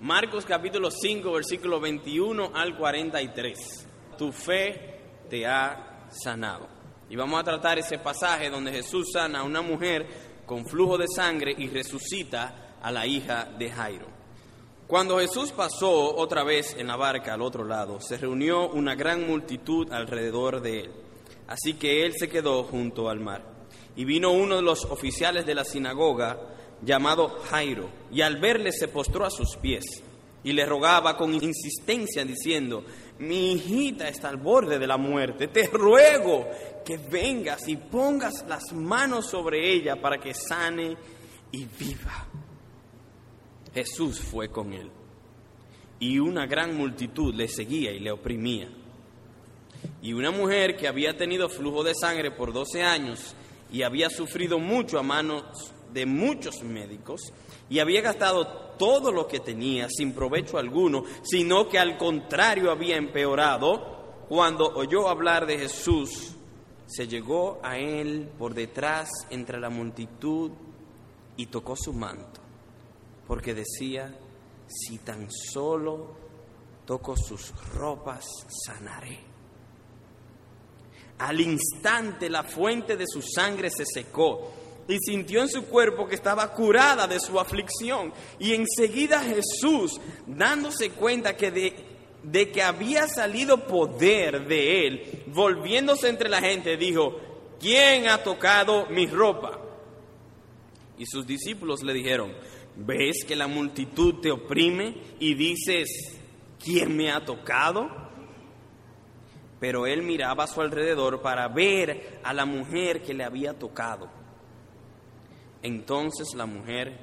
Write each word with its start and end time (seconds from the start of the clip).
Marcos 0.00 0.44
capítulo 0.44 0.90
5, 0.90 1.32
versículo 1.32 1.80
21 1.80 2.50
al 2.54 2.76
43. 2.76 3.86
Tu 4.18 4.30
fe 4.30 5.00
te 5.30 5.46
ha 5.46 6.06
sanado. 6.10 6.68
Y 7.08 7.16
vamos 7.16 7.40
a 7.40 7.44
tratar 7.44 7.78
ese 7.78 7.98
pasaje 7.98 8.50
donde 8.50 8.72
Jesús 8.72 9.10
sana 9.12 9.40
a 9.40 9.44
una 9.44 9.62
mujer 9.62 10.06
con 10.44 10.66
flujo 10.66 10.98
de 10.98 11.06
sangre 11.08 11.54
y 11.56 11.68
resucita 11.68 12.76
a 12.82 12.92
la 12.92 13.06
hija 13.06 13.48
de 13.58 13.70
Jairo. 13.70 14.06
Cuando 14.86 15.18
Jesús 15.18 15.50
pasó 15.52 16.14
otra 16.14 16.44
vez 16.44 16.76
en 16.78 16.88
la 16.88 16.96
barca 16.96 17.32
al 17.32 17.40
otro 17.40 17.64
lado, 17.64 17.98
se 17.98 18.18
reunió 18.18 18.68
una 18.68 18.94
gran 18.94 19.26
multitud 19.26 19.90
alrededor 19.90 20.60
de 20.60 20.80
él. 20.80 20.90
Así 21.48 21.72
que 21.72 22.04
él 22.04 22.12
se 22.18 22.28
quedó 22.28 22.64
junto 22.64 23.08
al 23.08 23.20
mar. 23.20 23.42
Y 23.96 24.04
vino 24.04 24.30
uno 24.30 24.56
de 24.56 24.62
los 24.62 24.84
oficiales 24.84 25.46
de 25.46 25.54
la 25.54 25.64
sinagoga, 25.64 26.38
llamado 26.82 27.40
Jairo, 27.48 27.90
y 28.12 28.20
al 28.20 28.38
verle 28.38 28.72
se 28.72 28.88
postró 28.88 29.24
a 29.24 29.30
sus 29.30 29.56
pies 29.56 29.84
y 30.46 30.52
le 30.52 30.64
rogaba 30.64 31.16
con 31.16 31.34
insistencia 31.34 32.24
diciendo, 32.24 32.84
mi 33.18 33.52
hijita 33.52 34.08
está 34.08 34.28
al 34.28 34.36
borde 34.36 34.78
de 34.78 34.86
la 34.86 34.96
muerte, 34.96 35.48
te 35.48 35.66
ruego 35.66 36.46
que 36.84 36.98
vengas 36.98 37.66
y 37.66 37.76
pongas 37.76 38.44
las 38.46 38.72
manos 38.72 39.26
sobre 39.28 39.72
ella 39.72 40.00
para 40.00 40.18
que 40.18 40.34
sane 40.34 40.96
y 41.50 41.64
viva. 41.64 42.28
Jesús 43.74 44.20
fue 44.20 44.48
con 44.48 44.72
él 44.72 44.88
y 45.98 46.18
una 46.18 46.46
gran 46.46 46.76
multitud 46.76 47.34
le 47.34 47.48
seguía 47.48 47.90
y 47.90 47.98
le 47.98 48.12
oprimía. 48.12 48.68
Y 50.00 50.12
una 50.12 50.30
mujer 50.30 50.76
que 50.76 50.88
había 50.88 51.16
tenido 51.16 51.48
flujo 51.48 51.82
de 51.82 51.94
sangre 51.94 52.30
por 52.30 52.52
12 52.52 52.82
años 52.82 53.34
y 53.72 53.82
había 53.82 54.10
sufrido 54.10 54.58
mucho 54.58 54.98
a 54.98 55.02
manos 55.02 55.42
de 55.96 56.04
muchos 56.04 56.62
médicos 56.62 57.32
y 57.70 57.78
había 57.78 58.02
gastado 58.02 58.46
todo 58.76 59.10
lo 59.10 59.26
que 59.26 59.40
tenía 59.40 59.88
sin 59.88 60.12
provecho 60.12 60.58
alguno, 60.58 61.04
sino 61.22 61.70
que 61.70 61.78
al 61.78 61.96
contrario 61.96 62.70
había 62.70 62.96
empeorado, 62.96 64.26
cuando 64.28 64.66
oyó 64.74 65.08
hablar 65.08 65.46
de 65.46 65.56
Jesús, 65.56 66.34
se 66.86 67.08
llegó 67.08 67.60
a 67.62 67.78
él 67.78 68.28
por 68.38 68.52
detrás 68.52 69.08
entre 69.30 69.58
la 69.58 69.70
multitud 69.70 70.50
y 71.38 71.46
tocó 71.46 71.74
su 71.76 71.94
manto, 71.94 72.40
porque 73.26 73.54
decía, 73.54 74.14
si 74.66 74.98
tan 74.98 75.28
solo 75.30 76.14
toco 76.84 77.16
sus 77.16 77.54
ropas, 77.72 78.26
sanaré. 78.66 79.18
Al 81.20 81.40
instante 81.40 82.28
la 82.28 82.42
fuente 82.42 82.98
de 82.98 83.06
su 83.06 83.22
sangre 83.22 83.70
se 83.70 83.86
secó 83.86 84.65
y 84.88 84.98
sintió 84.98 85.40
en 85.42 85.48
su 85.48 85.66
cuerpo 85.66 86.06
que 86.06 86.14
estaba 86.14 86.52
curada 86.52 87.06
de 87.06 87.20
su 87.20 87.38
aflicción. 87.40 88.12
Y 88.38 88.54
enseguida 88.54 89.20
Jesús, 89.20 90.00
dándose 90.26 90.90
cuenta 90.90 91.36
que 91.36 91.50
de, 91.50 91.74
de, 92.22 92.50
que 92.50 92.62
había 92.62 93.08
salido 93.08 93.66
poder 93.66 94.46
de 94.46 94.86
él, 94.86 95.24
volviéndose 95.26 96.08
entre 96.08 96.28
la 96.28 96.40
gente, 96.40 96.76
dijo, 96.76 97.18
¿quién 97.60 98.08
ha 98.08 98.22
tocado 98.22 98.86
mi 98.86 99.06
ropa? 99.06 99.60
Y 100.98 101.06
sus 101.06 101.26
discípulos 101.26 101.82
le 101.82 101.92
dijeron, 101.92 102.32
¿ves 102.76 103.24
que 103.26 103.36
la 103.36 103.48
multitud 103.48 104.20
te 104.20 104.30
oprime 104.30 104.94
y 105.18 105.34
dices, 105.34 106.18
¿quién 106.62 106.96
me 106.96 107.10
ha 107.10 107.24
tocado? 107.24 108.06
Pero 109.58 109.86
él 109.86 110.02
miraba 110.02 110.44
a 110.44 110.46
su 110.46 110.60
alrededor 110.60 111.22
para 111.22 111.48
ver 111.48 112.20
a 112.22 112.32
la 112.32 112.44
mujer 112.44 113.02
que 113.02 113.14
le 113.14 113.24
había 113.24 113.58
tocado. 113.58 114.25
Entonces 115.66 116.32
la 116.36 116.46
mujer, 116.46 116.96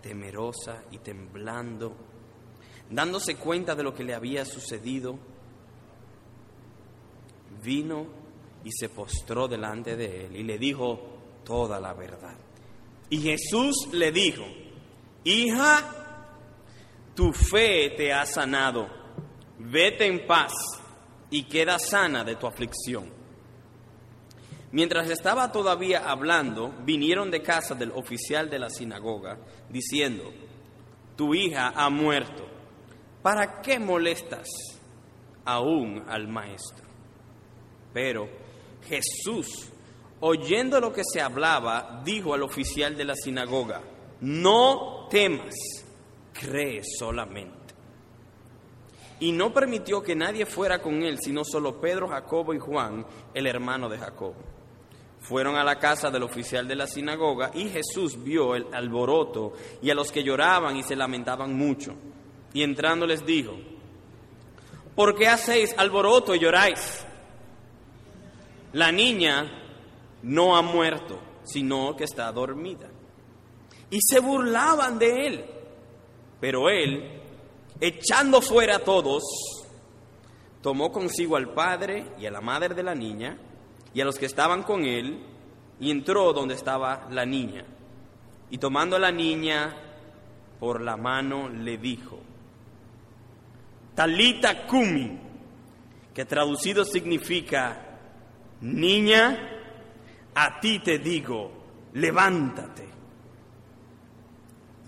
temerosa 0.00 0.84
y 0.92 0.98
temblando, 0.98 1.96
dándose 2.88 3.34
cuenta 3.34 3.74
de 3.74 3.82
lo 3.82 3.92
que 3.92 4.04
le 4.04 4.14
había 4.14 4.44
sucedido, 4.44 5.18
vino 7.64 8.06
y 8.62 8.70
se 8.70 8.90
postró 8.90 9.48
delante 9.48 9.96
de 9.96 10.26
él 10.26 10.36
y 10.36 10.44
le 10.44 10.56
dijo 10.56 11.00
toda 11.44 11.80
la 11.80 11.92
verdad. 11.92 12.36
Y 13.08 13.18
Jesús 13.22 13.88
le 13.92 14.12
dijo, 14.12 14.44
hija, 15.24 16.28
tu 17.16 17.32
fe 17.32 17.90
te 17.96 18.12
ha 18.12 18.24
sanado, 18.24 18.86
vete 19.58 20.06
en 20.06 20.28
paz 20.28 20.52
y 21.28 21.42
queda 21.42 21.80
sana 21.80 22.22
de 22.22 22.36
tu 22.36 22.46
aflicción. 22.46 23.19
Mientras 24.72 25.10
estaba 25.10 25.50
todavía 25.50 26.08
hablando, 26.08 26.72
vinieron 26.84 27.30
de 27.30 27.42
casa 27.42 27.74
del 27.74 27.90
oficial 27.90 28.48
de 28.48 28.58
la 28.58 28.70
sinagoga, 28.70 29.38
diciendo, 29.68 30.32
tu 31.16 31.34
hija 31.34 31.72
ha 31.74 31.90
muerto, 31.90 32.46
¿para 33.22 33.60
qué 33.60 33.80
molestas 33.80 34.46
aún 35.44 36.04
al 36.08 36.28
maestro? 36.28 36.86
Pero 37.92 38.28
Jesús, 38.86 39.70
oyendo 40.20 40.80
lo 40.80 40.92
que 40.92 41.02
se 41.04 41.20
hablaba, 41.20 42.00
dijo 42.04 42.32
al 42.32 42.44
oficial 42.44 42.96
de 42.96 43.04
la 43.04 43.16
sinagoga, 43.16 43.82
no 44.20 45.08
temas, 45.10 45.54
cree 46.32 46.82
solamente 46.84 47.60
y 49.20 49.32
no 49.32 49.52
permitió 49.52 50.02
que 50.02 50.16
nadie 50.16 50.46
fuera 50.46 50.80
con 50.80 51.02
él, 51.02 51.18
sino 51.20 51.44
solo 51.44 51.80
Pedro, 51.80 52.08
Jacobo 52.08 52.54
y 52.54 52.58
Juan, 52.58 53.06
el 53.34 53.46
hermano 53.46 53.88
de 53.88 53.98
Jacobo. 53.98 54.59
Fueron 55.20 55.56
a 55.56 55.64
la 55.64 55.78
casa 55.78 56.10
del 56.10 56.22
oficial 56.22 56.66
de 56.66 56.76
la 56.76 56.86
sinagoga 56.86 57.50
y 57.54 57.68
Jesús 57.68 58.22
vio 58.22 58.54
el 58.54 58.66
alboroto 58.72 59.52
y 59.82 59.90
a 59.90 59.94
los 59.94 60.10
que 60.10 60.24
lloraban 60.24 60.76
y 60.76 60.82
se 60.82 60.96
lamentaban 60.96 61.54
mucho. 61.54 61.94
Y 62.52 62.62
entrando 62.62 63.06
les 63.06 63.24
dijo, 63.24 63.54
¿por 64.94 65.14
qué 65.14 65.28
hacéis 65.28 65.74
alboroto 65.78 66.34
y 66.34 66.40
lloráis? 66.40 67.04
La 68.72 68.90
niña 68.90 69.50
no 70.22 70.56
ha 70.56 70.62
muerto, 70.62 71.20
sino 71.44 71.94
que 71.96 72.04
está 72.04 72.32
dormida. 72.32 72.88
Y 73.90 73.98
se 74.00 74.20
burlaban 74.20 74.98
de 74.98 75.26
él, 75.26 75.44
pero 76.40 76.68
él 76.70 77.20
echando 77.80 78.40
fuera 78.40 78.76
a 78.76 78.84
todos, 78.84 79.22
tomó 80.62 80.92
consigo 80.92 81.36
al 81.36 81.52
padre 81.54 82.12
y 82.18 82.26
a 82.26 82.30
la 82.30 82.40
madre 82.40 82.74
de 82.74 82.82
la 82.82 82.94
niña 82.94 83.38
y 83.94 84.00
a 84.00 84.04
los 84.04 84.18
que 84.18 84.26
estaban 84.26 84.62
con 84.62 84.84
él 84.84 85.18
y 85.78 85.90
entró 85.90 86.32
donde 86.32 86.54
estaba 86.54 87.08
la 87.10 87.24
niña. 87.24 87.64
Y 88.50 88.58
tomando 88.58 88.96
a 88.96 89.00
la 89.00 89.10
niña 89.10 89.74
por 90.58 90.80
la 90.80 90.96
mano 90.96 91.48
le 91.48 91.78
dijo, 91.78 92.20
Talita 93.94 94.66
Kumi, 94.66 95.18
que 96.14 96.24
traducido 96.24 96.84
significa, 96.84 97.98
niña, 98.60 99.38
a 100.34 100.60
ti 100.60 100.80
te 100.80 100.98
digo, 100.98 101.52
levántate. 101.94 102.88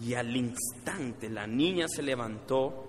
Y 0.02 0.14
al 0.14 0.36
instante 0.36 1.30
la 1.30 1.46
niña 1.46 1.86
se 1.88 2.02
levantó 2.02 2.84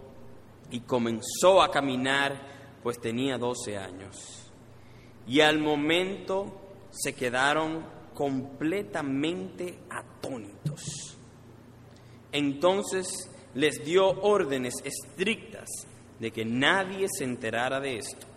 y 0.72 0.82
comenzó 0.82 1.62
a 1.62 1.70
caminar, 1.70 2.80
pues 2.82 3.00
tenía 3.00 3.38
12 3.38 3.78
años. 3.78 4.43
Y 5.28 5.40
al 5.42 5.60
momento 5.60 6.62
se 6.92 7.14
quedaron 7.14 7.86
completamente 8.14 9.80
atónitos. 9.90 11.18
Entonces 12.32 13.08
les 13.56 13.84
dio 13.84 14.08
órdenes 14.22 14.74
estrictas 14.84 15.70
de 16.20 16.32
que 16.32 16.46
nadie 16.46 17.08
se 17.10 17.24
enterara 17.24 17.80
de 17.80 17.98
esto 17.98 18.28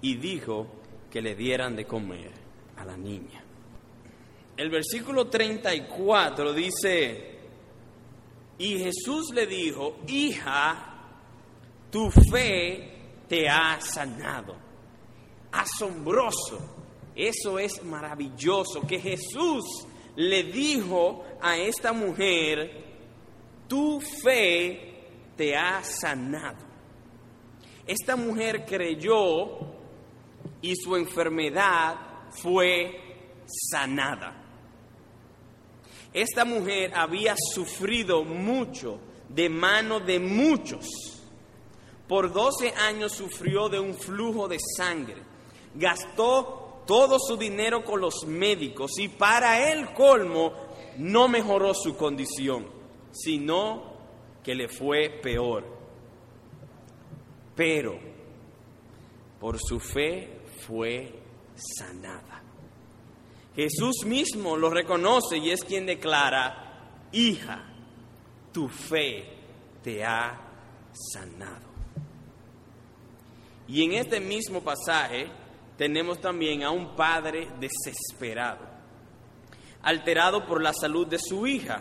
y 0.00 0.16
dijo 0.16 0.66
que 1.10 1.22
le 1.22 1.34
dieran 1.34 1.74
de 1.74 1.84
comer 1.84 2.32
a 2.76 2.84
la 2.84 2.96
niña. 2.96 3.42
El 4.56 4.70
versículo 4.70 5.28
34 5.28 6.52
dice, 6.52 7.38
y 8.58 8.78
Jesús 8.78 9.32
le 9.32 9.46
dijo, 9.46 9.98
hija, 10.08 10.94
tu 11.90 12.10
fe 12.10 12.92
te 13.28 13.48
ha 13.48 13.80
sanado. 13.80 14.67
Asombroso. 15.52 16.58
Eso 17.14 17.58
es 17.58 17.82
maravilloso 17.82 18.86
que 18.86 19.00
Jesús 19.00 19.64
le 20.16 20.44
dijo 20.44 21.24
a 21.40 21.56
esta 21.56 21.92
mujer, 21.92 22.84
tu 23.68 24.00
fe 24.00 24.88
te 25.36 25.56
ha 25.56 25.82
sanado. 25.82 26.66
Esta 27.86 28.16
mujer 28.16 28.64
creyó 28.66 29.58
y 30.60 30.74
su 30.76 30.96
enfermedad 30.96 31.96
fue 32.30 33.44
sanada. 33.46 34.44
Esta 36.12 36.44
mujer 36.44 36.92
había 36.94 37.34
sufrido 37.54 38.24
mucho 38.24 39.00
de 39.28 39.48
mano 39.48 40.00
de 40.00 40.18
muchos. 40.18 40.86
Por 42.08 42.32
12 42.32 42.72
años 42.74 43.12
sufrió 43.12 43.68
de 43.68 43.78
un 43.78 43.94
flujo 43.94 44.48
de 44.48 44.58
sangre. 44.76 45.27
Gastó 45.74 46.82
todo 46.86 47.18
su 47.18 47.36
dinero 47.36 47.84
con 47.84 48.00
los 48.00 48.26
médicos 48.26 48.98
y 48.98 49.08
para 49.08 49.70
el 49.70 49.92
colmo 49.92 50.52
no 50.96 51.28
mejoró 51.28 51.74
su 51.74 51.96
condición, 51.96 52.66
sino 53.12 53.92
que 54.42 54.54
le 54.54 54.68
fue 54.68 55.10
peor. 55.22 55.64
Pero 57.54 57.98
por 59.38 59.58
su 59.58 59.78
fe 59.78 60.40
fue 60.66 61.12
sanada. 61.54 62.42
Jesús 63.54 64.04
mismo 64.06 64.56
lo 64.56 64.70
reconoce 64.70 65.38
y 65.38 65.50
es 65.50 65.64
quien 65.64 65.84
declara, 65.84 67.08
hija, 67.12 67.66
tu 68.52 68.68
fe 68.68 69.24
te 69.82 70.04
ha 70.04 70.40
sanado. 70.92 71.68
Y 73.66 73.84
en 73.84 73.92
este 73.92 74.20
mismo 74.20 74.62
pasaje 74.62 75.28
tenemos 75.78 76.20
también 76.20 76.64
a 76.64 76.72
un 76.72 76.96
padre 76.96 77.48
desesperado, 77.60 78.66
alterado 79.80 80.44
por 80.44 80.60
la 80.60 80.72
salud 80.72 81.06
de 81.06 81.20
su 81.20 81.46
hija, 81.46 81.80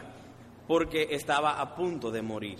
porque 0.67 1.07
estaba 1.11 1.59
a 1.59 1.75
punto 1.75 2.11
de 2.11 2.21
morir. 2.21 2.59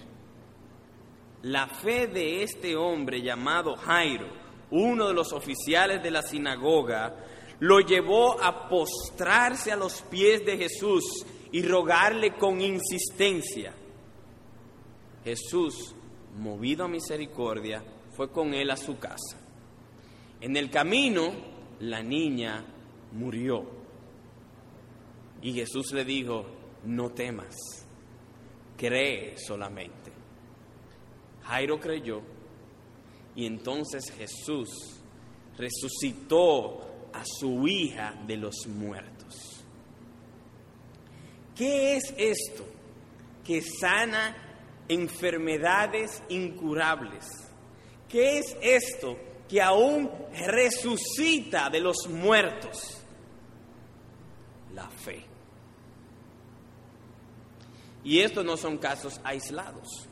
La 1.44 1.68
fe 1.68 2.07
de 2.07 2.42
este 2.42 2.75
hombre 2.75 3.22
llamado 3.22 3.75
Jairo, 3.75 4.28
uno 4.72 5.07
de 5.07 5.13
los 5.13 5.31
oficiales 5.31 6.01
de 6.01 6.10
la 6.10 6.24
sinagoga, 6.24 7.16
lo 7.60 7.81
llevó 7.81 8.42
a 8.42 8.68
postrarse 8.68 9.72
a 9.72 9.75
los 9.75 10.01
pies 10.01 10.44
de 10.44 10.57
Jesús 10.57 11.24
y 11.51 11.62
rogarle 11.62 12.36
con 12.36 12.60
insistencia. 12.62 13.74
Jesús, 15.24 15.94
movido 16.36 16.86
a 16.86 16.88
misericordia, 16.88 17.84
fue 18.16 18.31
con 18.31 18.56
él 18.56 18.72
a 18.72 18.78
su 18.78 18.98
casa. 18.98 19.47
En 20.48 20.56
el 20.56 20.70
camino, 20.70 21.34
la 21.82 22.02
niña 22.02 22.64
murió. 23.12 23.66
Y 25.42 25.52
Jesús 25.52 25.92
le 25.92 26.06
dijo, 26.06 26.46
no 26.86 27.10
temas, 27.10 27.54
cree 28.78 29.38
solamente. 29.38 30.10
Jairo 31.44 31.78
creyó 31.82 32.22
y 33.36 33.46
entonces 33.46 34.10
Jesús 34.10 34.70
resucitó 35.58 37.10
a 37.12 37.26
su 37.26 37.68
hija 37.68 38.14
de 38.26 38.38
los 38.38 38.56
muertos. 38.68 39.66
¿Qué 41.58 41.98
es 41.98 42.16
esto 42.18 42.66
que 43.44 43.62
sana 43.62 44.34
enfermedades 44.88 46.24
incurables? 46.30 47.26
¿Qué 48.08 48.38
es 48.38 48.56
esto 48.62 49.26
que 49.50 49.62
aún 49.62 50.10
resucita 50.46 51.70
de 51.70 51.80
los 51.80 52.08
muertos? 52.08 52.98
La 54.74 54.90
fe. 54.90 55.24
Y 58.04 58.20
estos 58.20 58.46
no 58.46 58.58
son 58.58 58.78
casos 58.78 59.20
aislados. 59.24 60.08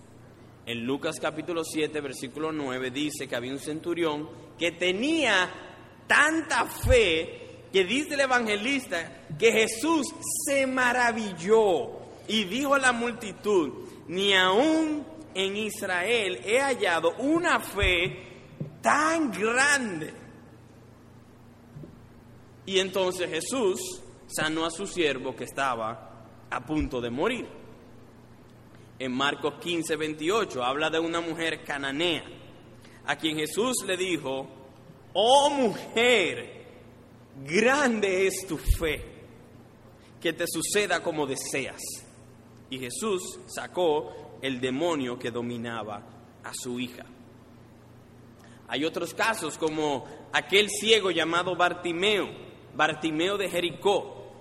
En 0.66 0.84
Lucas 0.84 1.20
capítulo 1.20 1.64
7, 1.64 2.02
versículo 2.02 2.52
9 2.52 2.90
dice 2.92 3.28
que 3.28 3.36
había 3.36 3.52
un 3.52 3.60
centurión 3.60 4.28
que 4.58 4.72
tenía 4.72 5.50
tanta 6.08 6.66
fe 6.66 7.46
que 7.72 7.84
dice 7.84 8.16
el 8.16 8.22
evangelista 8.22 9.26
que 9.38 9.52
Jesús 9.52 10.08
se 10.46 10.66
maravilló 10.66 11.90
y 12.28 12.46
dijo 12.46 12.74
a 12.74 12.80
la 12.80 12.92
multitud, 12.94 13.86
ni 14.08 14.34
aún 14.34 15.06
en 15.34 15.58
Israel 15.58 16.40
he 16.46 16.60
hallado 16.60 17.16
una 17.18 17.60
fe 17.60 18.35
tan 18.86 19.32
grande. 19.32 20.14
Y 22.68 22.78
entonces 22.78 23.28
Jesús 23.32 23.80
sanó 24.28 24.64
a 24.64 24.70
su 24.70 24.86
siervo 24.86 25.36
que 25.36 25.46
estaba 25.46 26.28
a 26.52 26.64
punto 26.64 27.02
de 27.02 27.10
morir. 27.10 27.48
En 29.00 29.12
Marcos 29.12 29.56
15, 29.60 29.96
28 29.96 30.64
habla 30.64 30.92
de 30.92 31.00
una 31.00 31.20
mujer 31.20 31.64
cananea, 31.64 32.26
a 33.08 33.16
quien 33.16 33.38
Jesús 33.38 33.84
le 33.88 33.98
dijo, 33.98 34.48
oh 35.14 35.50
mujer, 35.50 36.68
grande 37.44 38.28
es 38.28 38.46
tu 38.48 38.58
fe, 38.58 39.04
que 40.22 40.32
te 40.32 40.46
suceda 40.48 41.02
como 41.02 41.26
deseas. 41.26 41.82
Y 42.70 42.78
Jesús 42.78 43.40
sacó 43.48 44.38
el 44.44 44.62
demonio 44.62 45.18
que 45.18 45.32
dominaba 45.32 46.04
a 46.44 46.52
su 46.54 46.80
hija. 46.80 47.06
Hay 48.68 48.84
otros 48.84 49.14
casos 49.14 49.58
como 49.58 50.06
aquel 50.34 50.70
ciego 50.70 51.12
llamado 51.12 51.56
Bartimeo, 51.56 52.30
Bartimeo 52.74 53.38
de 53.38 53.50
Jericó, 53.50 54.32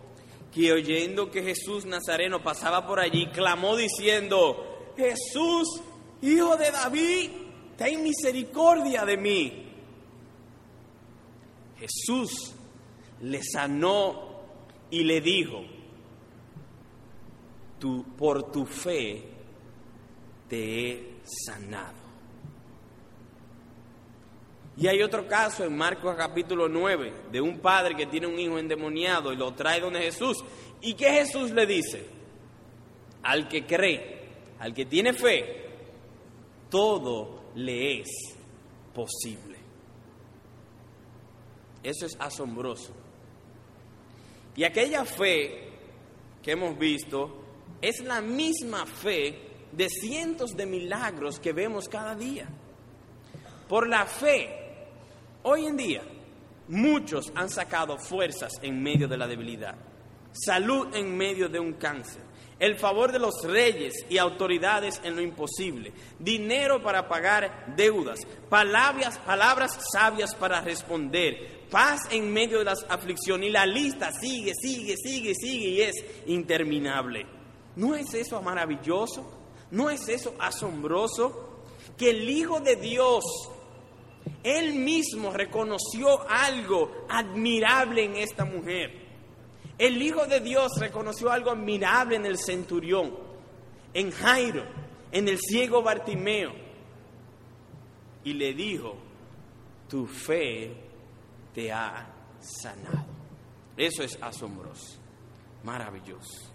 que 0.52 0.72
oyendo 0.72 1.30
que 1.30 1.42
Jesús 1.42 1.84
Nazareno 1.84 2.42
pasaba 2.42 2.86
por 2.86 3.00
allí, 3.00 3.26
clamó 3.28 3.76
diciendo, 3.76 4.92
Jesús, 4.96 5.80
hijo 6.22 6.56
de 6.56 6.70
David, 6.70 7.30
ten 7.76 8.02
misericordia 8.02 9.04
de 9.04 9.16
mí. 9.16 9.64
Jesús 11.78 12.54
le 13.20 13.42
sanó 13.42 14.42
y 14.90 15.02
le 15.02 15.20
dijo, 15.20 15.62
tú, 17.78 18.04
por 18.16 18.50
tu 18.50 18.64
fe 18.64 19.22
te 20.48 20.90
he 20.90 21.14
sanado. 21.24 22.03
Y 24.76 24.88
hay 24.88 25.02
otro 25.02 25.28
caso 25.28 25.64
en 25.64 25.76
Marcos 25.76 26.16
capítulo 26.16 26.68
9 26.68 27.12
de 27.30 27.40
un 27.40 27.60
padre 27.60 27.94
que 27.94 28.06
tiene 28.06 28.26
un 28.26 28.38
hijo 28.38 28.58
endemoniado 28.58 29.32
y 29.32 29.36
lo 29.36 29.54
trae 29.54 29.80
donde 29.80 30.00
Jesús. 30.00 30.44
¿Y 30.80 30.94
qué 30.94 31.10
Jesús 31.12 31.52
le 31.52 31.64
dice? 31.64 32.06
Al 33.22 33.48
que 33.48 33.64
cree, 33.64 34.20
al 34.58 34.74
que 34.74 34.84
tiene 34.84 35.12
fe, 35.12 35.64
todo 36.68 37.44
le 37.54 38.00
es 38.00 38.08
posible. 38.92 39.58
Eso 41.82 42.06
es 42.06 42.16
asombroso. 42.18 42.92
Y 44.56 44.64
aquella 44.64 45.04
fe 45.04 45.68
que 46.42 46.52
hemos 46.52 46.76
visto 46.76 47.44
es 47.80 48.00
la 48.00 48.20
misma 48.20 48.86
fe 48.86 49.38
de 49.70 49.88
cientos 49.88 50.56
de 50.56 50.66
milagros 50.66 51.38
que 51.38 51.52
vemos 51.52 51.88
cada 51.88 52.16
día. 52.16 52.48
Por 53.68 53.88
la 53.88 54.04
fe 54.06 54.63
Hoy 55.46 55.66
en 55.66 55.76
día, 55.76 56.02
muchos 56.68 57.30
han 57.34 57.50
sacado 57.50 57.98
fuerzas 57.98 58.50
en 58.62 58.82
medio 58.82 59.06
de 59.06 59.18
la 59.18 59.26
debilidad, 59.26 59.74
salud 60.32 60.96
en 60.96 61.14
medio 61.14 61.50
de 61.50 61.60
un 61.60 61.74
cáncer, 61.74 62.22
el 62.58 62.78
favor 62.78 63.12
de 63.12 63.18
los 63.18 63.42
reyes 63.44 63.92
y 64.08 64.16
autoridades 64.16 65.02
en 65.04 65.16
lo 65.16 65.20
imposible, 65.20 65.92
dinero 66.18 66.82
para 66.82 67.06
pagar 67.08 67.74
deudas, 67.76 68.20
palabras, 68.48 69.18
palabras 69.18 69.78
sabias 69.92 70.34
para 70.34 70.62
responder, 70.62 71.66
paz 71.70 72.00
en 72.10 72.32
medio 72.32 72.60
de 72.60 72.64
las 72.64 72.82
aflicciones 72.88 73.50
y 73.50 73.52
la 73.52 73.66
lista 73.66 74.12
sigue, 74.12 74.54
sigue, 74.54 74.96
sigue, 74.96 75.34
sigue 75.34 75.68
y 75.68 75.80
es 75.82 76.04
interminable. 76.24 77.26
¿No 77.76 77.94
es 77.94 78.14
eso 78.14 78.40
maravilloso? 78.40 79.30
¿No 79.70 79.90
es 79.90 80.08
eso 80.08 80.34
asombroso? 80.38 81.66
Que 81.98 82.10
el 82.10 82.30
Hijo 82.30 82.60
de 82.60 82.76
Dios 82.76 83.24
él 84.44 84.74
mismo 84.74 85.32
reconoció 85.32 86.28
algo 86.28 87.06
admirable 87.08 88.04
en 88.04 88.16
esta 88.16 88.44
mujer. 88.44 88.92
El 89.78 90.00
Hijo 90.02 90.26
de 90.26 90.40
Dios 90.40 90.72
reconoció 90.78 91.30
algo 91.30 91.50
admirable 91.50 92.16
en 92.16 92.26
el 92.26 92.36
centurión, 92.36 93.16
en 93.94 94.10
Jairo, 94.10 94.62
en 95.10 95.28
el 95.28 95.38
ciego 95.40 95.82
Bartimeo. 95.82 96.52
Y 98.22 98.34
le 98.34 98.52
dijo, 98.52 98.96
tu 99.88 100.06
fe 100.06 100.76
te 101.54 101.72
ha 101.72 102.06
sanado. 102.38 103.06
Eso 103.74 104.02
es 104.02 104.18
asombroso, 104.20 104.98
maravilloso. 105.62 106.52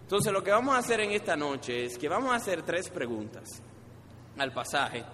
Entonces 0.00 0.32
lo 0.32 0.42
que 0.42 0.50
vamos 0.50 0.74
a 0.74 0.78
hacer 0.78 1.00
en 1.00 1.10
esta 1.10 1.36
noche 1.36 1.84
es 1.84 1.98
que 1.98 2.08
vamos 2.08 2.32
a 2.32 2.36
hacer 2.36 2.62
tres 2.62 2.88
preguntas 2.88 3.62
al 4.38 4.52
pasaje 4.52 5.04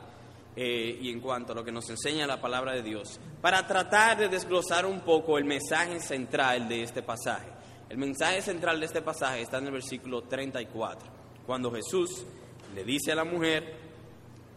eh, 0.60 0.98
y 1.00 1.12
en 1.12 1.20
cuanto 1.20 1.52
a 1.52 1.54
lo 1.54 1.64
que 1.64 1.70
nos 1.70 1.88
enseña 1.88 2.26
la 2.26 2.40
palabra 2.40 2.72
de 2.72 2.82
Dios, 2.82 3.20
para 3.40 3.64
tratar 3.64 4.18
de 4.18 4.28
desglosar 4.28 4.86
un 4.86 5.02
poco 5.02 5.38
el 5.38 5.44
mensaje 5.44 6.00
central 6.00 6.68
de 6.68 6.82
este 6.82 7.00
pasaje. 7.00 7.46
El 7.88 7.98
mensaje 7.98 8.42
central 8.42 8.80
de 8.80 8.86
este 8.86 9.00
pasaje 9.00 9.42
está 9.42 9.58
en 9.58 9.66
el 9.66 9.74
versículo 9.74 10.22
34, 10.22 11.08
cuando 11.46 11.70
Jesús 11.70 12.26
le 12.74 12.82
dice 12.82 13.12
a 13.12 13.14
la 13.14 13.22
mujer, 13.22 13.72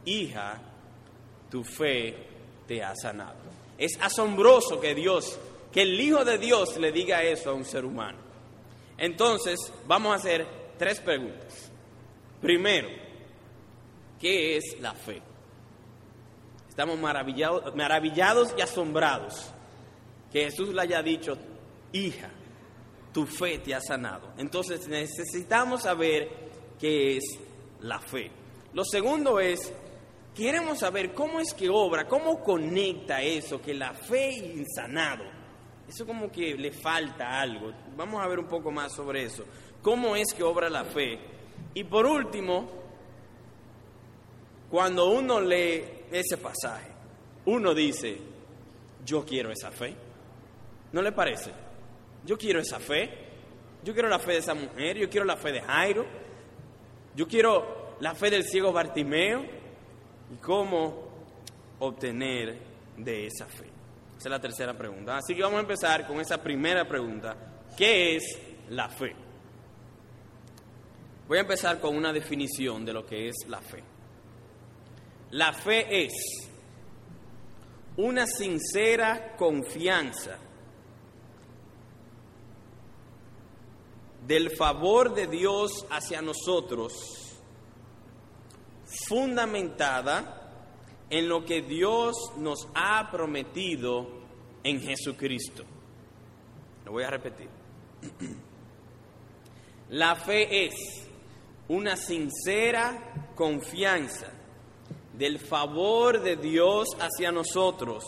hija, 0.03 0.59
tu 1.51 1.63
fe 1.63 2.15
te 2.65 2.81
ha 2.81 2.95
sanado. 2.95 3.37
Es 3.77 3.91
asombroso 4.01 4.81
que 4.81 4.95
Dios, 4.95 5.37
que 5.71 5.83
el 5.83 6.01
Hijo 6.01 6.25
de 6.25 6.39
Dios 6.39 6.77
le 6.77 6.91
diga 6.91 7.21
eso 7.21 7.51
a 7.51 7.53
un 7.53 7.63
ser 7.63 7.85
humano. 7.85 8.17
Entonces, 8.97 9.71
vamos 9.85 10.13
a 10.13 10.15
hacer 10.15 10.47
tres 10.79 10.99
preguntas. 10.99 11.71
Primero, 12.41 12.89
¿qué 14.19 14.57
es 14.57 14.77
la 14.79 14.95
fe? 14.95 15.21
Estamos 16.71 16.97
maravillados, 16.97 17.75
maravillados 17.75 18.55
y 18.57 18.61
asombrados 18.61 19.51
que 20.31 20.45
Jesús 20.45 20.73
le 20.73 20.83
haya 20.83 21.03
dicho, 21.03 21.37
hija, 21.91 22.29
tu 23.11 23.25
fe 23.25 23.59
te 23.59 23.75
ha 23.75 23.81
sanado. 23.81 24.31
Entonces 24.37 24.87
necesitamos 24.87 25.81
saber 25.81 26.29
qué 26.79 27.17
es 27.17 27.25
la 27.81 27.99
fe. 27.99 28.31
Lo 28.71 28.85
segundo 28.85 29.41
es, 29.41 29.73
queremos 30.33 30.79
saber 30.79 31.13
cómo 31.13 31.41
es 31.41 31.53
que 31.53 31.67
obra, 31.67 32.07
cómo 32.07 32.41
conecta 32.41 33.21
eso, 33.21 33.61
que 33.61 33.73
la 33.73 33.93
fe 33.93 34.31
y 34.31 34.63
sanado. 34.73 35.25
Eso 35.89 36.05
como 36.05 36.31
que 36.31 36.55
le 36.55 36.71
falta 36.71 37.41
algo. 37.41 37.73
Vamos 37.97 38.23
a 38.23 38.29
ver 38.29 38.39
un 38.39 38.47
poco 38.47 38.71
más 38.71 38.93
sobre 38.93 39.23
eso. 39.25 39.43
¿Cómo 39.81 40.15
es 40.15 40.33
que 40.33 40.41
obra 40.41 40.69
la 40.69 40.85
fe? 40.85 41.19
Y 41.73 41.83
por 41.83 42.05
último, 42.05 42.65
cuando 44.69 45.09
uno 45.09 45.41
lee 45.41 46.00
ese 46.11 46.37
pasaje, 46.37 46.91
uno 47.45 47.73
dice, 47.73 48.17
yo 49.05 49.25
quiero 49.25 49.51
esa 49.51 49.71
fe. 49.71 49.95
¿No 50.91 51.01
le 51.01 51.11
parece? 51.11 51.51
Yo 52.25 52.37
quiero 52.37 52.59
esa 52.59 52.79
fe. 52.79 53.31
Yo 53.83 53.93
quiero 53.93 54.09
la 54.09 54.19
fe 54.19 54.33
de 54.33 54.37
esa 54.37 54.53
mujer, 54.53 54.97
yo 54.97 55.09
quiero 55.09 55.25
la 55.25 55.37
fe 55.37 55.51
de 55.51 55.61
Jairo, 55.61 56.05
yo 57.15 57.27
quiero 57.27 57.95
la 57.99 58.13
fe 58.13 58.29
del 58.29 58.43
ciego 58.43 58.71
Bartimeo. 58.71 59.43
¿Y 60.31 60.35
cómo 60.35 61.09
obtener 61.79 62.57
de 62.95 63.25
esa 63.25 63.45
fe? 63.47 63.65
Esa 64.17 64.29
es 64.29 64.31
la 64.31 64.39
tercera 64.39 64.77
pregunta. 64.77 65.17
Así 65.17 65.35
que 65.35 65.41
vamos 65.41 65.57
a 65.57 65.61
empezar 65.61 66.07
con 66.07 66.21
esa 66.21 66.41
primera 66.41 66.87
pregunta. 66.87 67.35
¿Qué 67.75 68.15
es 68.15 68.39
la 68.69 68.87
fe? 68.87 69.13
Voy 71.27 71.37
a 71.39 71.41
empezar 71.41 71.79
con 71.79 71.97
una 71.97 72.13
definición 72.13 72.85
de 72.85 72.93
lo 72.93 73.05
que 73.05 73.29
es 73.29 73.35
la 73.47 73.61
fe. 73.61 73.83
La 75.31 75.53
fe 75.53 76.05
es 76.05 76.11
una 77.95 78.27
sincera 78.27 79.37
confianza 79.37 80.37
del 84.27 84.51
favor 84.51 85.13
de 85.13 85.27
Dios 85.27 85.85
hacia 85.89 86.21
nosotros, 86.21 86.93
fundamentada 89.07 90.51
en 91.09 91.29
lo 91.29 91.45
que 91.45 91.61
Dios 91.61 92.13
nos 92.37 92.67
ha 92.75 93.09
prometido 93.09 94.09
en 94.63 94.81
Jesucristo. 94.81 95.63
Lo 96.83 96.91
voy 96.91 97.03
a 97.03 97.09
repetir. 97.09 97.47
La 99.91 100.15
fe 100.17 100.65
es 100.65 101.07
una 101.69 101.95
sincera 101.95 103.31
confianza 103.33 104.40
del 105.21 105.37
favor 105.37 106.19
de 106.23 106.35
Dios 106.35 106.87
hacia 106.99 107.31
nosotros, 107.31 108.03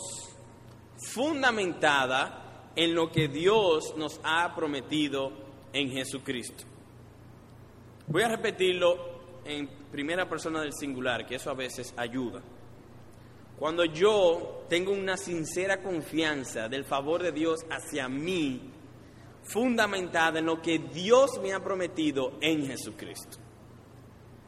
fundamentada 0.96 2.72
en 2.74 2.92
lo 2.92 3.12
que 3.12 3.28
Dios 3.28 3.94
nos 3.96 4.18
ha 4.24 4.52
prometido 4.56 5.30
en 5.72 5.92
Jesucristo. 5.92 6.64
Voy 8.08 8.22
a 8.22 8.28
repetirlo 8.30 8.96
en 9.44 9.68
primera 9.92 10.28
persona 10.28 10.60
del 10.60 10.72
singular, 10.72 11.24
que 11.24 11.36
eso 11.36 11.50
a 11.50 11.54
veces 11.54 11.94
ayuda. 11.96 12.42
Cuando 13.60 13.84
yo 13.84 14.64
tengo 14.68 14.90
una 14.90 15.16
sincera 15.16 15.80
confianza 15.80 16.68
del 16.68 16.84
favor 16.84 17.22
de 17.22 17.30
Dios 17.30 17.60
hacia 17.70 18.08
mí, 18.08 18.72
fundamentada 19.44 20.40
en 20.40 20.46
lo 20.46 20.60
que 20.60 20.80
Dios 20.80 21.40
me 21.40 21.52
ha 21.52 21.62
prometido 21.62 22.38
en 22.40 22.66
Jesucristo. 22.66 23.38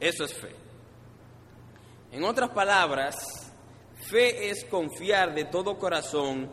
Eso 0.01 0.25
es 0.25 0.33
fe. 0.33 0.66
En 2.17 2.23
otras 2.23 2.49
palabras, 2.49 3.15
fe 4.09 4.49
es 4.49 4.65
confiar 4.65 5.35
de 5.35 5.45
todo 5.45 5.77
corazón 5.77 6.49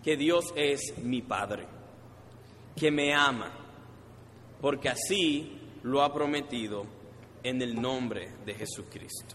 que 0.00 0.16
Dios 0.16 0.52
es 0.54 0.96
mi 0.98 1.22
Padre, 1.22 1.66
que 2.76 2.92
me 2.92 3.12
ama 3.12 3.50
porque 4.60 4.88
así 4.88 5.60
lo 5.82 6.02
ha 6.02 6.14
prometido 6.14 6.86
en 7.42 7.60
el 7.62 7.74
nombre 7.74 8.36
de 8.44 8.54
Jesucristo. 8.54 9.34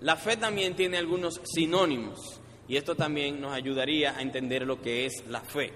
La 0.00 0.16
fe 0.16 0.36
también 0.36 0.76
tiene 0.76 0.98
algunos 0.98 1.40
sinónimos 1.42 2.42
y 2.68 2.76
esto 2.76 2.94
también 2.94 3.40
nos 3.40 3.54
ayudaría 3.54 4.18
a 4.18 4.20
entender 4.20 4.66
lo 4.66 4.82
que 4.82 5.06
es 5.06 5.24
la 5.28 5.40
fe. 5.40 5.72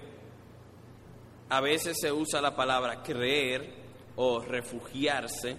A 1.49 1.59
veces 1.61 1.97
se 1.99 2.11
usa 2.11 2.41
la 2.41 2.55
palabra 2.55 3.01
creer 3.01 3.73
o 4.17 4.39
refugiarse, 4.39 5.57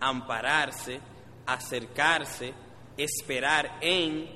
ampararse, 0.00 1.00
acercarse, 1.46 2.52
esperar 2.96 3.78
en, 3.80 4.28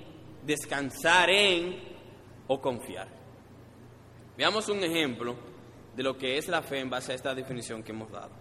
descansar 0.45 1.31
en 1.31 1.81
o 2.47 2.61
confiar. 2.61 3.09
Veamos 4.37 4.69
un 4.69 4.83
ejemplo 4.83 5.37
de 5.95 6.03
lo 6.03 6.17
que 6.17 6.39
es 6.39 6.49
la 6.49 6.63
fe 6.63 6.81
en 6.81 6.91
base 6.91 7.13
a 7.13 7.15
esta 7.15 7.35
definición 7.35 7.83
que 7.83 7.93
hemos 7.93 8.11
dado, 8.11 8.33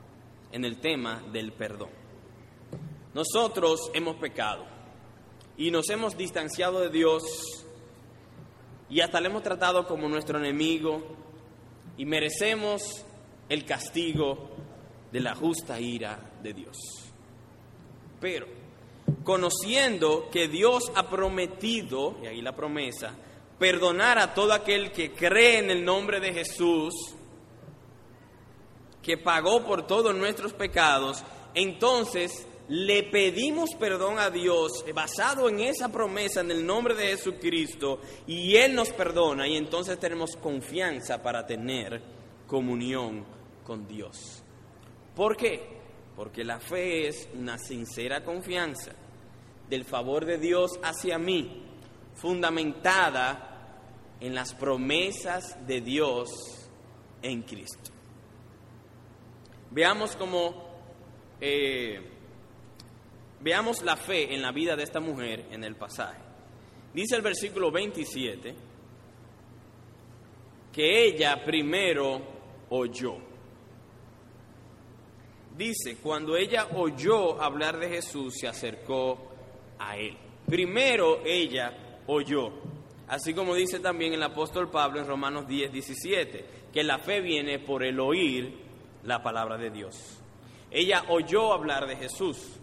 en 0.51 0.65
el 0.65 0.79
tema 0.79 1.21
del 1.31 1.53
perdón. 1.53 1.89
Nosotros 3.13 3.91
hemos 3.93 4.15
pecado 4.15 4.65
y 5.55 5.69
nos 5.69 5.89
hemos 5.89 6.17
distanciado 6.17 6.81
de 6.81 6.89
Dios 6.89 7.23
y 8.89 9.01
hasta 9.01 9.21
le 9.21 9.29
hemos 9.29 9.43
tratado 9.43 9.87
como 9.87 10.09
nuestro 10.09 10.39
enemigo 10.39 11.03
y 11.95 12.05
merecemos 12.05 13.05
el 13.49 13.65
castigo 13.65 14.49
de 15.11 15.19
la 15.19 15.35
justa 15.35 15.79
ira 15.79 16.31
de 16.41 16.53
Dios. 16.53 17.02
Pero, 18.23 18.47
conociendo 19.25 20.29
que 20.31 20.47
Dios 20.47 20.93
ha 20.95 21.09
prometido, 21.09 22.15
y 22.23 22.27
ahí 22.27 22.41
la 22.41 22.55
promesa, 22.55 23.13
perdonar 23.59 24.17
a 24.17 24.33
todo 24.33 24.53
aquel 24.53 24.93
que 24.93 25.11
cree 25.11 25.57
en 25.57 25.69
el 25.69 25.83
nombre 25.83 26.21
de 26.21 26.31
Jesús, 26.31 26.93
que 29.01 29.17
pagó 29.17 29.65
por 29.65 29.85
todos 29.85 30.15
nuestros 30.15 30.53
pecados, 30.53 31.21
entonces 31.53 32.47
le 32.69 33.03
pedimos 33.03 33.71
perdón 33.77 34.19
a 34.19 34.29
Dios 34.29 34.85
basado 34.95 35.49
en 35.49 35.59
esa 35.59 35.91
promesa 35.91 36.39
en 36.39 36.51
el 36.51 36.65
nombre 36.65 36.95
de 36.95 37.07
Jesucristo 37.07 37.99
y 38.25 38.55
Él 38.55 38.73
nos 38.73 38.89
perdona 38.91 39.49
y 39.49 39.57
entonces 39.57 39.99
tenemos 39.99 40.37
confianza 40.37 41.21
para 41.21 41.45
tener 41.45 42.01
comunión 42.47 43.25
con 43.65 43.85
Dios. 43.85 44.41
¿Por 45.13 45.35
qué? 45.35 45.82
Porque 46.15 46.43
la 46.43 46.59
fe 46.59 47.07
es 47.07 47.29
una 47.33 47.57
sincera 47.57 48.23
confianza 48.23 48.93
del 49.69 49.85
favor 49.85 50.25
de 50.25 50.37
Dios 50.37 50.79
hacia 50.83 51.17
mí, 51.17 51.63
fundamentada 52.15 53.49
en 54.19 54.35
las 54.35 54.53
promesas 54.53 55.57
de 55.65 55.81
Dios 55.81 56.29
en 57.21 57.41
Cristo. 57.41 57.91
Veamos 59.71 60.15
cómo, 60.15 60.53
eh, 61.41 61.99
veamos 63.41 63.81
la 63.81 63.97
fe 63.97 64.33
en 64.35 64.41
la 64.41 64.51
vida 64.51 64.75
de 64.75 64.83
esta 64.83 64.99
mujer 64.99 65.47
en 65.49 65.63
el 65.63 65.75
pasaje. 65.75 66.21
Dice 66.93 67.15
el 67.15 67.23
versículo 67.23 67.71
27 67.71 68.55
que 70.71 71.05
ella 71.05 71.43
primero 71.43 72.21
oyó. 72.69 73.32
Dice, 75.57 75.97
cuando 75.97 76.35
ella 76.35 76.67
oyó 76.75 77.41
hablar 77.41 77.79
de 77.79 77.89
Jesús, 77.89 78.33
se 78.39 78.47
acercó 78.47 79.17
a 79.77 79.97
él. 79.97 80.17
Primero 80.47 81.21
ella 81.25 82.01
oyó. 82.07 82.51
Así 83.07 83.33
como 83.33 83.53
dice 83.53 83.79
también 83.79 84.13
el 84.13 84.23
apóstol 84.23 84.71
Pablo 84.71 84.99
en 84.99 85.07
Romanos 85.07 85.47
10, 85.47 85.71
17, 85.71 86.45
que 86.73 86.83
la 86.83 86.97
fe 86.97 87.21
viene 87.21 87.59
por 87.59 87.83
el 87.83 87.99
oír 87.99 88.57
la 89.03 89.21
palabra 89.21 89.57
de 89.57 89.69
Dios. 89.69 90.19
Ella 90.71 91.03
oyó 91.09 91.53
hablar 91.53 91.85
de 91.87 91.97
Jesús. 91.97 92.59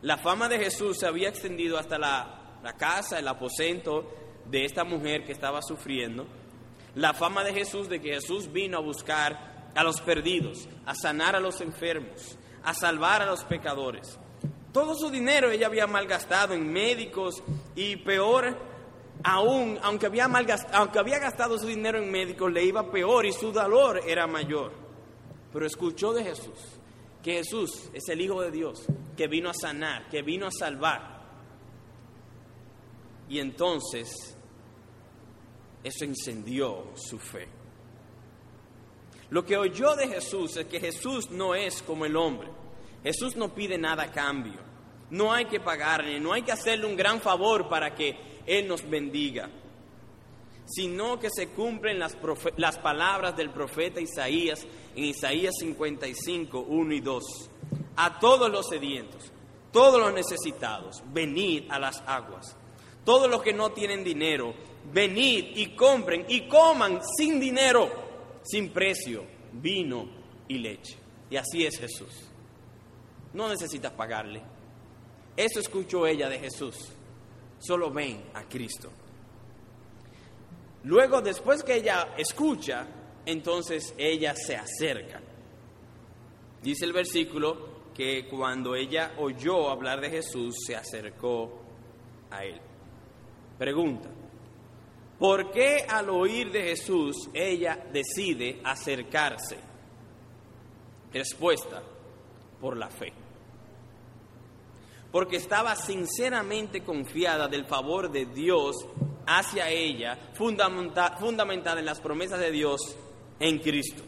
La 0.00 0.16
fama 0.16 0.48
de 0.48 0.58
Jesús 0.58 0.98
se 0.98 1.06
había 1.06 1.28
extendido 1.28 1.78
hasta 1.78 1.98
la, 1.98 2.58
la 2.62 2.72
casa, 2.74 3.18
el 3.18 3.28
aposento 3.28 4.10
de 4.46 4.64
esta 4.64 4.84
mujer 4.84 5.24
que 5.24 5.32
estaba 5.32 5.60
sufriendo. 5.60 6.26
La 6.94 7.12
fama 7.12 7.44
de 7.44 7.52
Jesús 7.52 7.88
de 7.90 8.00
que 8.00 8.14
Jesús 8.14 8.50
vino 8.50 8.78
a 8.78 8.80
buscar 8.80 9.55
a 9.76 9.84
los 9.84 10.00
perdidos, 10.00 10.68
a 10.84 10.94
sanar 10.94 11.36
a 11.36 11.40
los 11.40 11.60
enfermos, 11.60 12.38
a 12.64 12.74
salvar 12.74 13.22
a 13.22 13.26
los 13.26 13.44
pecadores. 13.44 14.18
Todo 14.72 14.94
su 14.94 15.10
dinero 15.10 15.50
ella 15.50 15.66
había 15.66 15.86
malgastado 15.86 16.54
en 16.54 16.72
médicos 16.72 17.42
y 17.74 17.96
peor 17.96 18.58
aún, 19.22 19.78
aunque 19.82 20.06
había, 20.06 20.28
malgastado, 20.28 20.76
aunque 20.78 20.98
había 20.98 21.18
gastado 21.18 21.58
su 21.58 21.66
dinero 21.66 21.98
en 21.98 22.10
médicos, 22.10 22.52
le 22.52 22.64
iba 22.64 22.90
peor 22.90 23.24
y 23.26 23.32
su 23.32 23.52
dolor 23.52 24.00
era 24.06 24.26
mayor 24.26 24.86
pero 25.56 25.66
escuchó 25.66 26.12
de 26.12 26.22
Jesús, 26.22 26.58
que 27.22 27.36
Jesús 27.36 27.88
es 27.94 28.06
el 28.10 28.20
Hijo 28.20 28.42
de 28.42 28.50
Dios, 28.50 28.84
que 29.16 29.26
vino 29.26 29.48
a 29.48 29.54
sanar, 29.54 30.06
que 30.10 30.20
vino 30.20 30.46
a 30.46 30.50
salvar. 30.50 31.16
Y 33.30 33.38
entonces 33.38 34.36
eso 35.82 36.04
encendió 36.04 36.92
su 36.94 37.18
fe. 37.18 37.48
Lo 39.30 39.44
que 39.44 39.56
oyó 39.56 39.96
de 39.96 40.08
Jesús 40.08 40.56
es 40.56 40.66
que 40.66 40.80
Jesús 40.80 41.30
no 41.30 41.54
es 41.54 41.82
como 41.82 42.04
el 42.04 42.16
hombre. 42.16 42.48
Jesús 43.02 43.36
no 43.36 43.54
pide 43.54 43.78
nada 43.78 44.04
a 44.04 44.12
cambio. 44.12 44.60
No 45.10 45.32
hay 45.32 45.46
que 45.46 45.60
pagarle, 45.60 46.18
no 46.20 46.32
hay 46.32 46.42
que 46.42 46.52
hacerle 46.52 46.86
un 46.86 46.96
gran 46.96 47.20
favor 47.20 47.68
para 47.68 47.94
que 47.94 48.16
Él 48.46 48.66
nos 48.66 48.88
bendiga 48.88 49.48
sino 50.66 51.18
que 51.18 51.30
se 51.30 51.48
cumplen 51.48 51.98
las, 51.98 52.16
palabras 52.78 53.36
del 53.36 53.50
profeta 53.50 54.00
Isaías 54.00 54.66
en 54.94 55.04
Isaías 55.04 55.54
55, 55.60 56.58
1 56.60 56.94
y 56.94 57.00
2. 57.00 57.50
a 57.96 58.18
todos 58.18 58.50
los 58.50 58.68
sedientos, 58.68 59.32
todos 59.72 60.00
los 60.00 60.12
necesitados, 60.12 61.02
venid 61.12 61.64
a 61.70 61.78
las 61.78 62.02
aguas. 62.06 62.56
Todos 63.04 63.30
los 63.30 63.40
que 63.40 63.52
no 63.52 63.70
tienen 63.70 64.02
dinero, 64.02 64.52
venid 64.92 65.56
y 65.56 65.76
compren 65.76 66.26
y 66.28 66.48
coman 66.48 67.00
sin 67.16 67.38
dinero, 67.38 67.88
sin 68.46 68.70
precio, 68.70 69.24
vino 69.52 70.08
y 70.48 70.58
leche. 70.58 70.96
Y 71.30 71.36
así 71.36 71.66
es 71.66 71.78
Jesús. 71.78 72.30
No 73.32 73.48
necesitas 73.48 73.92
pagarle. 73.92 74.42
Eso 75.36 75.60
escuchó 75.60 76.06
ella 76.06 76.28
de 76.28 76.38
Jesús. 76.38 76.76
Solo 77.58 77.90
ven 77.90 78.24
a 78.34 78.44
Cristo. 78.44 78.90
Luego, 80.84 81.20
después 81.20 81.62
que 81.62 81.76
ella 81.76 82.14
escucha, 82.16 82.86
entonces 83.26 83.92
ella 83.98 84.34
se 84.36 84.56
acerca. 84.56 85.20
Dice 86.62 86.84
el 86.84 86.92
versículo 86.92 87.76
que 87.92 88.28
cuando 88.28 88.74
ella 88.74 89.14
oyó 89.18 89.70
hablar 89.70 90.00
de 90.00 90.10
Jesús, 90.10 90.54
se 90.64 90.76
acercó 90.76 91.60
a 92.30 92.44
él. 92.44 92.60
Pregunta, 93.58 94.08
¿por 95.18 95.50
qué 95.50 95.84
al 95.88 96.10
oír 96.10 96.50
de 96.50 96.62
Jesús 96.62 97.28
ella 97.32 97.86
decide 97.92 98.60
acercarse? 98.64 99.58
Respuesta, 101.12 101.82
por 102.60 102.76
la 102.76 102.88
fe. 102.88 103.12
Porque 105.10 105.36
estaba 105.36 105.74
sinceramente 105.76 106.82
confiada 106.82 107.48
del 107.48 107.64
favor 107.64 108.10
de 108.10 108.26
Dios 108.26 108.76
hacia 109.26 109.70
ella, 109.70 110.18
fundamentada 110.34 111.80
en 111.80 111.86
las 111.86 112.00
promesas 112.00 112.38
de 112.38 112.50
Dios 112.50 112.96
en 113.40 113.58
Cristo. 113.58 114.02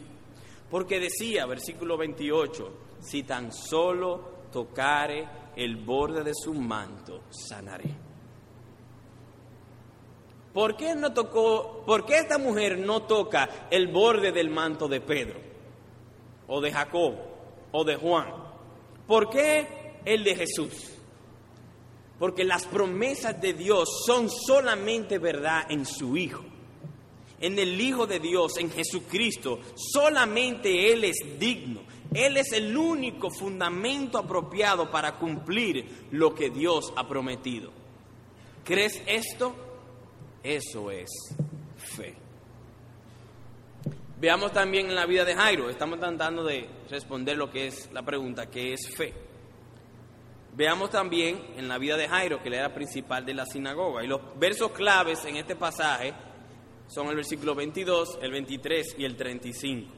Porque 0.69 0.99
decía, 0.99 1.45
versículo 1.45 1.97
28, 1.97 2.73
si 3.01 3.23
tan 3.23 3.51
solo 3.51 4.39
tocare 4.51 5.27
el 5.55 5.77
borde 5.77 6.23
de 6.23 6.33
su 6.33 6.53
manto, 6.53 7.23
sanaré. 7.29 8.08
¿Por 10.53 10.75
qué 10.75 10.95
no 10.95 11.13
tocó, 11.13 11.83
por 11.85 12.05
qué 12.05 12.17
esta 12.17 12.37
mujer 12.37 12.79
no 12.79 13.03
toca 13.03 13.67
el 13.69 13.87
borde 13.87 14.31
del 14.31 14.49
manto 14.49 14.87
de 14.87 14.99
Pedro? 14.99 15.39
O 16.47 16.59
de 16.59 16.71
Jacob, 16.71 17.15
o 17.71 17.83
de 17.83 17.95
Juan. 17.95 18.33
¿Por 19.05 19.29
qué 19.29 19.99
el 20.05 20.23
de 20.23 20.35
Jesús? 20.35 20.91
Porque 22.17 22.43
las 22.43 22.65
promesas 22.65 23.39
de 23.39 23.53
Dios 23.53 24.03
son 24.05 24.29
solamente 24.29 25.19
verdad 25.19 25.65
en 25.69 25.85
su 25.85 26.17
Hijo. 26.17 26.43
En 27.39 27.57
el 27.57 27.79
Hijo 27.79 28.07
de 28.07 28.19
Dios, 28.19 28.57
en 28.57 28.71
Jesucristo, 28.71 29.59
solamente 29.75 30.91
Él 30.91 31.03
es 31.03 31.39
digno. 31.39 31.81
Él 32.13 32.37
es 32.37 32.51
el 32.53 32.75
único 32.75 33.29
fundamento 33.29 34.17
apropiado 34.17 34.89
para 34.89 35.17
cumplir 35.17 36.07
lo 36.11 36.33
que 36.33 36.49
Dios 36.49 36.91
ha 36.95 37.07
prometido. 37.07 37.71
¿Crees 38.63 39.01
esto? 39.05 39.68
Eso 40.49 40.89
es 40.89 41.11
fe. 41.77 42.15
Veamos 44.19 44.51
también 44.51 44.87
en 44.87 44.95
la 44.95 45.05
vida 45.05 45.23
de 45.23 45.35
Jairo. 45.35 45.69
Estamos 45.69 45.99
tratando 45.99 46.43
de 46.43 46.67
responder 46.89 47.37
lo 47.37 47.51
que 47.51 47.67
es 47.67 47.87
la 47.93 48.01
pregunta, 48.01 48.49
¿qué 48.49 48.73
es 48.73 48.89
fe? 48.97 49.13
Veamos 50.55 50.89
también 50.89 51.39
en 51.55 51.67
la 51.67 51.77
vida 51.77 51.97
de 51.97 52.07
Jairo, 52.07 52.41
que 52.41 52.49
le 52.49 52.57
era 52.57 52.73
principal 52.73 53.23
de 53.27 53.35
la 53.35 53.45
sinagoga. 53.45 54.03
Y 54.03 54.07
los 54.07 54.21
versos 54.39 54.71
claves 54.71 55.23
en 55.25 55.37
este 55.37 55.55
pasaje 55.55 56.15
son 56.87 57.09
el 57.09 57.17
versículo 57.17 57.53
22, 57.53 58.17
el 58.19 58.31
23 58.31 58.95
y 58.97 59.05
el 59.05 59.15
35. 59.15 59.93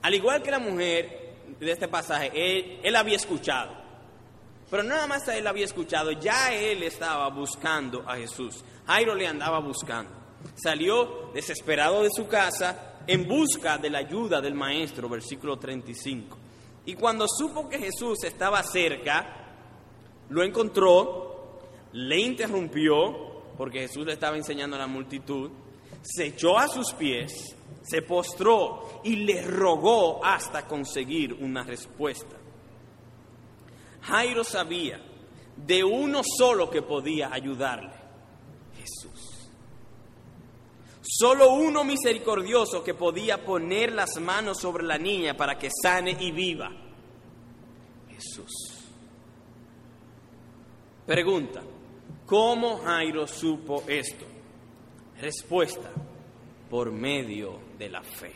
Al 0.00 0.14
igual 0.14 0.42
que 0.42 0.50
la 0.50 0.60
mujer 0.60 1.34
de 1.60 1.70
este 1.72 1.88
pasaje, 1.88 2.32
él, 2.34 2.80
él 2.82 2.96
había 2.96 3.16
escuchado. 3.16 3.85
Pero 4.70 4.82
nada 4.82 5.06
más 5.06 5.26
él 5.28 5.46
había 5.46 5.64
escuchado, 5.64 6.10
ya 6.12 6.52
él 6.52 6.82
estaba 6.82 7.28
buscando 7.30 8.02
a 8.06 8.16
Jesús. 8.16 8.64
Jairo 8.86 9.14
le 9.14 9.26
andaba 9.26 9.60
buscando. 9.60 10.10
Salió 10.54 11.30
desesperado 11.32 12.02
de 12.02 12.10
su 12.10 12.26
casa 12.26 12.96
en 13.06 13.26
busca 13.26 13.78
de 13.78 13.90
la 13.90 13.98
ayuda 13.98 14.40
del 14.40 14.54
maestro, 14.54 15.08
versículo 15.08 15.58
35. 15.58 16.36
Y 16.86 16.94
cuando 16.94 17.26
supo 17.28 17.68
que 17.68 17.78
Jesús 17.78 18.24
estaba 18.24 18.62
cerca, 18.62 19.46
lo 20.28 20.42
encontró, 20.42 21.60
le 21.92 22.18
interrumpió, 22.18 23.54
porque 23.56 23.80
Jesús 23.80 24.06
le 24.06 24.12
estaba 24.12 24.36
enseñando 24.36 24.76
a 24.76 24.80
la 24.80 24.86
multitud, 24.86 25.50
se 26.02 26.26
echó 26.26 26.58
a 26.58 26.68
sus 26.68 26.92
pies, 26.92 27.56
se 27.82 28.02
postró 28.02 29.00
y 29.04 29.16
le 29.16 29.42
rogó 29.42 30.24
hasta 30.24 30.66
conseguir 30.66 31.32
una 31.34 31.62
respuesta. 31.62 32.36
Jairo 34.06 34.44
sabía 34.44 35.00
de 35.56 35.82
uno 35.82 36.22
solo 36.22 36.70
que 36.70 36.82
podía 36.82 37.32
ayudarle, 37.32 37.94
Jesús. 38.76 39.48
Solo 41.02 41.54
uno 41.54 41.82
misericordioso 41.82 42.84
que 42.84 42.94
podía 42.94 43.44
poner 43.44 43.92
las 43.92 44.20
manos 44.20 44.60
sobre 44.60 44.84
la 44.84 44.98
niña 44.98 45.36
para 45.36 45.58
que 45.58 45.70
sane 45.70 46.16
y 46.20 46.30
viva, 46.30 46.70
Jesús. 48.10 48.52
Pregunta, 51.06 51.62
¿cómo 52.26 52.78
Jairo 52.78 53.26
supo 53.26 53.84
esto? 53.86 54.24
Respuesta, 55.20 55.90
por 56.68 56.92
medio 56.92 57.60
de 57.78 57.88
la 57.88 58.02
fe. 58.02 58.34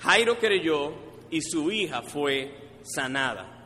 Jairo 0.00 0.38
creyó 0.38 0.92
y 1.30 1.40
su 1.40 1.70
hija 1.70 2.02
fue 2.02 2.80
sanada. 2.82 3.57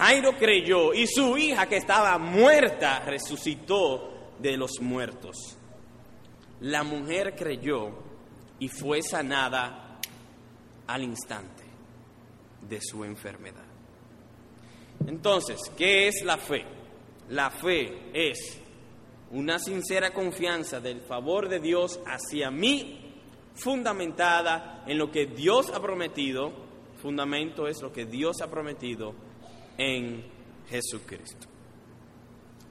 Jairo 0.00 0.32
creyó 0.32 0.94
y 0.94 1.06
su 1.06 1.36
hija 1.36 1.66
que 1.66 1.76
estaba 1.76 2.16
muerta 2.16 3.00
resucitó 3.00 4.32
de 4.38 4.56
los 4.56 4.80
muertos. 4.80 5.58
La 6.60 6.82
mujer 6.82 7.34
creyó 7.36 7.90
y 8.58 8.68
fue 8.68 9.02
sanada 9.02 10.00
al 10.86 11.02
instante 11.02 11.64
de 12.66 12.80
su 12.80 13.04
enfermedad. 13.04 13.66
Entonces, 15.06 15.60
¿qué 15.76 16.08
es 16.08 16.22
la 16.24 16.38
fe? 16.38 16.64
La 17.28 17.50
fe 17.50 18.10
es 18.14 18.58
una 19.32 19.58
sincera 19.58 20.14
confianza 20.14 20.80
del 20.80 21.02
favor 21.02 21.46
de 21.46 21.60
Dios 21.60 22.00
hacia 22.06 22.50
mí, 22.50 23.18
fundamentada 23.54 24.82
en 24.86 24.96
lo 24.96 25.10
que 25.10 25.26
Dios 25.26 25.70
ha 25.74 25.82
prometido, 25.82 26.52
fundamento 27.02 27.68
es 27.68 27.82
lo 27.82 27.92
que 27.92 28.06
Dios 28.06 28.40
ha 28.40 28.50
prometido 28.50 29.28
en 29.78 30.24
Jesucristo. 30.68 31.46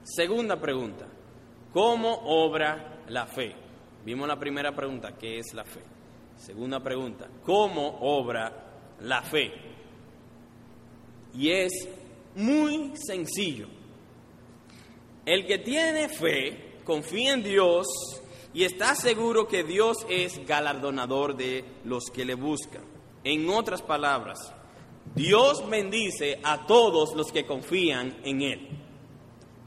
Segunda 0.02 0.60
pregunta, 0.60 1.06
¿cómo 1.72 2.12
obra 2.24 3.02
la 3.08 3.26
fe? 3.26 3.54
Vimos 4.04 4.26
la 4.26 4.38
primera 4.38 4.74
pregunta, 4.74 5.16
¿qué 5.18 5.38
es 5.38 5.52
la 5.54 5.64
fe? 5.64 5.80
Segunda 6.36 6.80
pregunta, 6.80 7.28
¿cómo 7.44 7.98
obra 8.00 8.52
la 9.00 9.22
fe? 9.22 9.52
Y 11.34 11.50
es 11.50 11.72
muy 12.34 12.92
sencillo. 12.96 13.68
El 15.26 15.46
que 15.46 15.58
tiene 15.58 16.08
fe, 16.08 16.80
confía 16.84 17.34
en 17.34 17.42
Dios 17.42 17.86
y 18.54 18.64
está 18.64 18.94
seguro 18.94 19.46
que 19.46 19.62
Dios 19.62 19.98
es 20.08 20.44
galardonador 20.46 21.36
de 21.36 21.64
los 21.84 22.04
que 22.12 22.24
le 22.24 22.34
buscan. 22.34 22.82
En 23.22 23.48
otras 23.50 23.82
palabras, 23.82 24.38
Dios 25.14 25.68
bendice 25.68 26.40
a 26.42 26.66
todos 26.66 27.14
los 27.14 27.32
que 27.32 27.44
confían 27.44 28.18
en 28.24 28.42
Él. 28.42 28.68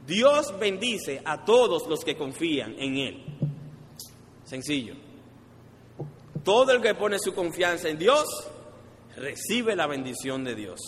Dios 0.06 0.58
bendice 0.58 1.22
a 1.24 1.44
todos 1.44 1.86
los 1.86 2.04
que 2.04 2.16
confían 2.16 2.74
en 2.78 2.96
Él. 2.96 3.24
Sencillo. 4.44 4.94
Todo 6.42 6.72
el 6.72 6.82
que 6.82 6.94
pone 6.94 7.18
su 7.18 7.34
confianza 7.34 7.88
en 7.88 7.98
Dios 7.98 8.24
recibe 9.16 9.74
la 9.76 9.86
bendición 9.86 10.44
de 10.44 10.54
Dios. 10.54 10.80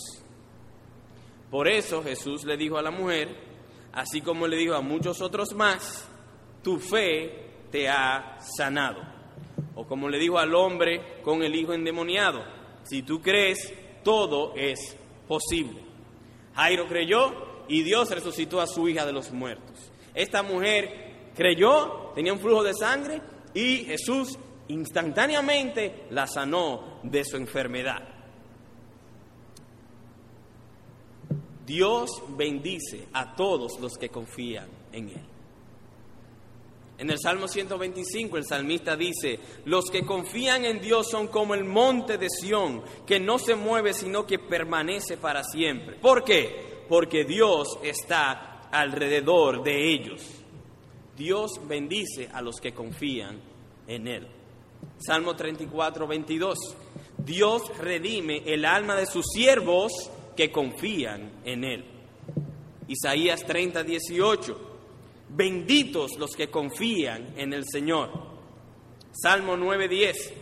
Por 1.49 1.67
eso 1.67 2.03
Jesús 2.03 2.43
le 2.43 2.57
dijo 2.57 2.77
a 2.77 2.81
la 2.81 2.91
mujer, 2.91 3.29
así 3.93 4.21
como 4.21 4.47
le 4.47 4.57
dijo 4.57 4.75
a 4.75 4.81
muchos 4.81 5.21
otros 5.21 5.53
más, 5.55 6.07
tu 6.61 6.77
fe 6.77 7.47
te 7.71 7.87
ha 7.89 8.37
sanado. 8.39 9.01
O 9.75 9.87
como 9.87 10.09
le 10.09 10.19
dijo 10.19 10.37
al 10.37 10.53
hombre 10.53 11.21
con 11.23 11.43
el 11.43 11.55
hijo 11.55 11.73
endemoniado, 11.73 12.43
si 12.83 13.01
tú 13.01 13.21
crees, 13.21 13.73
todo 14.03 14.53
es 14.55 14.95
posible. 15.27 15.81
Jairo 16.55 16.87
creyó 16.87 17.65
y 17.67 17.83
Dios 17.83 18.09
resucitó 18.09 18.61
a 18.61 18.67
su 18.67 18.87
hija 18.87 19.05
de 19.05 19.13
los 19.13 19.31
muertos. 19.31 19.91
Esta 20.13 20.41
mujer 20.41 21.31
creyó, 21.35 22.11
tenía 22.15 22.33
un 22.33 22.39
flujo 22.39 22.63
de 22.63 22.73
sangre 22.73 23.21
y 23.53 23.85
Jesús 23.85 24.37
instantáneamente 24.69 26.07
la 26.09 26.27
sanó 26.27 26.99
de 27.03 27.23
su 27.23 27.37
enfermedad. 27.37 28.17
Dios 31.65 32.09
bendice 32.29 33.07
a 33.13 33.35
todos 33.35 33.79
los 33.79 33.97
que 33.97 34.09
confían 34.09 34.67
en 34.91 35.09
Él. 35.09 35.36
En 36.97 37.11
el 37.11 37.19
Salmo 37.19 37.47
125 37.47 38.37
el 38.37 38.45
salmista 38.45 38.95
dice, 38.95 39.39
los 39.65 39.85
que 39.91 40.03
confían 40.03 40.65
en 40.65 40.81
Dios 40.81 41.09
son 41.11 41.27
como 41.27 41.53
el 41.53 41.63
monte 41.63 42.17
de 42.17 42.27
Sión, 42.29 42.81
que 43.05 43.19
no 43.19 43.37
se 43.37 43.55
mueve 43.55 43.93
sino 43.93 44.25
que 44.25 44.39
permanece 44.39 45.17
para 45.17 45.43
siempre. 45.43 45.97
¿Por 45.97 46.23
qué? 46.23 46.85
Porque 46.89 47.23
Dios 47.23 47.77
está 47.83 48.67
alrededor 48.71 49.63
de 49.63 49.93
ellos. 49.93 50.23
Dios 51.15 51.51
bendice 51.67 52.29
a 52.33 52.41
los 52.41 52.55
que 52.59 52.73
confían 52.73 53.39
en 53.87 54.07
Él. 54.07 54.27
Salmo 54.97 55.35
34, 55.35 56.07
22. 56.07 56.57
Dios 57.19 57.61
redime 57.77 58.41
el 58.45 58.65
alma 58.65 58.95
de 58.95 59.05
sus 59.05 59.25
siervos 59.27 59.91
que 60.35 60.51
confían 60.51 61.41
en 61.45 61.63
Él. 61.63 61.85
Isaías 62.87 63.43
30, 63.45 63.83
18. 63.83 64.66
Benditos 65.29 66.17
los 66.17 66.31
que 66.35 66.49
confían 66.49 67.33
en 67.37 67.53
el 67.53 67.65
Señor. 67.65 68.09
Salmo 69.11 69.57
9:10. 69.57 70.33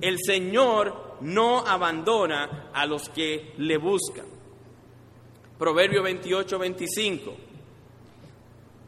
El 0.00 0.18
Señor 0.18 1.18
no 1.20 1.58
abandona 1.66 2.70
a 2.72 2.86
los 2.86 3.08
que 3.08 3.52
le 3.58 3.76
buscan. 3.76 4.26
Proverbio 5.58 6.02
28:25. 6.02 7.34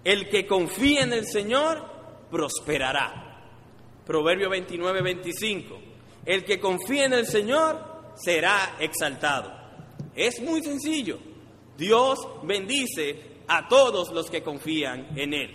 El 0.02 0.28
que 0.28 0.46
confía 0.46 1.02
en 1.02 1.12
el 1.12 1.26
Señor 1.26 1.82
prosperará. 2.30 3.42
Proverbio 4.06 4.50
29:25. 4.50 5.78
El 6.26 6.44
que 6.44 6.58
confía 6.58 7.04
en 7.04 7.12
el 7.12 7.26
Señor 7.26 8.12
será 8.16 8.76
exaltado. 8.80 9.52
Es 10.16 10.40
muy 10.40 10.62
sencillo. 10.62 11.18
Dios 11.76 12.18
bendice 12.44 13.33
a 13.48 13.68
todos 13.68 14.12
los 14.12 14.30
que 14.30 14.42
confían 14.42 15.18
en 15.18 15.34
Él. 15.34 15.50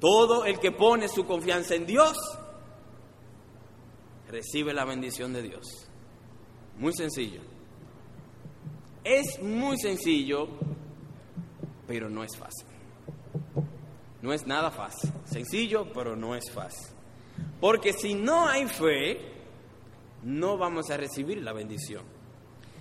Todo 0.00 0.44
el 0.44 0.58
que 0.58 0.72
pone 0.72 1.08
su 1.08 1.24
confianza 1.24 1.74
en 1.74 1.86
Dios 1.86 2.16
recibe 4.28 4.74
la 4.74 4.84
bendición 4.84 5.32
de 5.32 5.42
Dios. 5.42 5.88
Muy 6.78 6.92
sencillo. 6.92 7.40
Es 9.04 9.40
muy 9.40 9.78
sencillo, 9.78 10.48
pero 11.86 12.10
no 12.10 12.24
es 12.24 12.36
fácil. 12.36 12.66
No 14.20 14.32
es 14.32 14.46
nada 14.46 14.70
fácil. 14.70 15.12
Sencillo, 15.24 15.92
pero 15.94 16.16
no 16.16 16.34
es 16.34 16.50
fácil. 16.52 16.88
Porque 17.60 17.92
si 17.92 18.14
no 18.14 18.48
hay 18.48 18.66
fe, 18.66 19.20
no 20.22 20.58
vamos 20.58 20.90
a 20.90 20.96
recibir 20.96 21.42
la 21.42 21.52
bendición. 21.52 22.15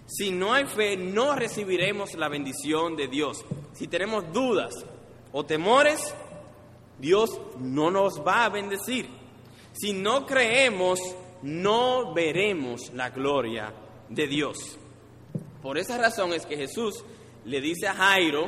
Si 0.07 0.31
no 0.31 0.53
hay 0.53 0.65
fe, 0.65 0.97
no 0.97 1.35
recibiremos 1.35 2.13
la 2.13 2.29
bendición 2.29 2.95
de 2.95 3.07
Dios. 3.07 3.43
Si 3.73 3.87
tenemos 3.87 4.31
dudas 4.31 4.73
o 5.31 5.45
temores, 5.45 6.13
Dios 6.99 7.39
no 7.59 7.91
nos 7.91 8.25
va 8.25 8.45
a 8.45 8.49
bendecir. 8.49 9.09
Si 9.73 9.93
no 9.93 10.25
creemos, 10.25 10.99
no 11.41 12.13
veremos 12.13 12.93
la 12.93 13.09
gloria 13.09 13.73
de 14.09 14.27
Dios. 14.27 14.77
Por 15.61 15.77
esa 15.77 15.97
razón 15.97 16.33
es 16.33 16.45
que 16.45 16.55
Jesús 16.55 17.03
le 17.43 17.59
dice 17.59 17.87
a 17.87 17.95
Jairo, 17.95 18.45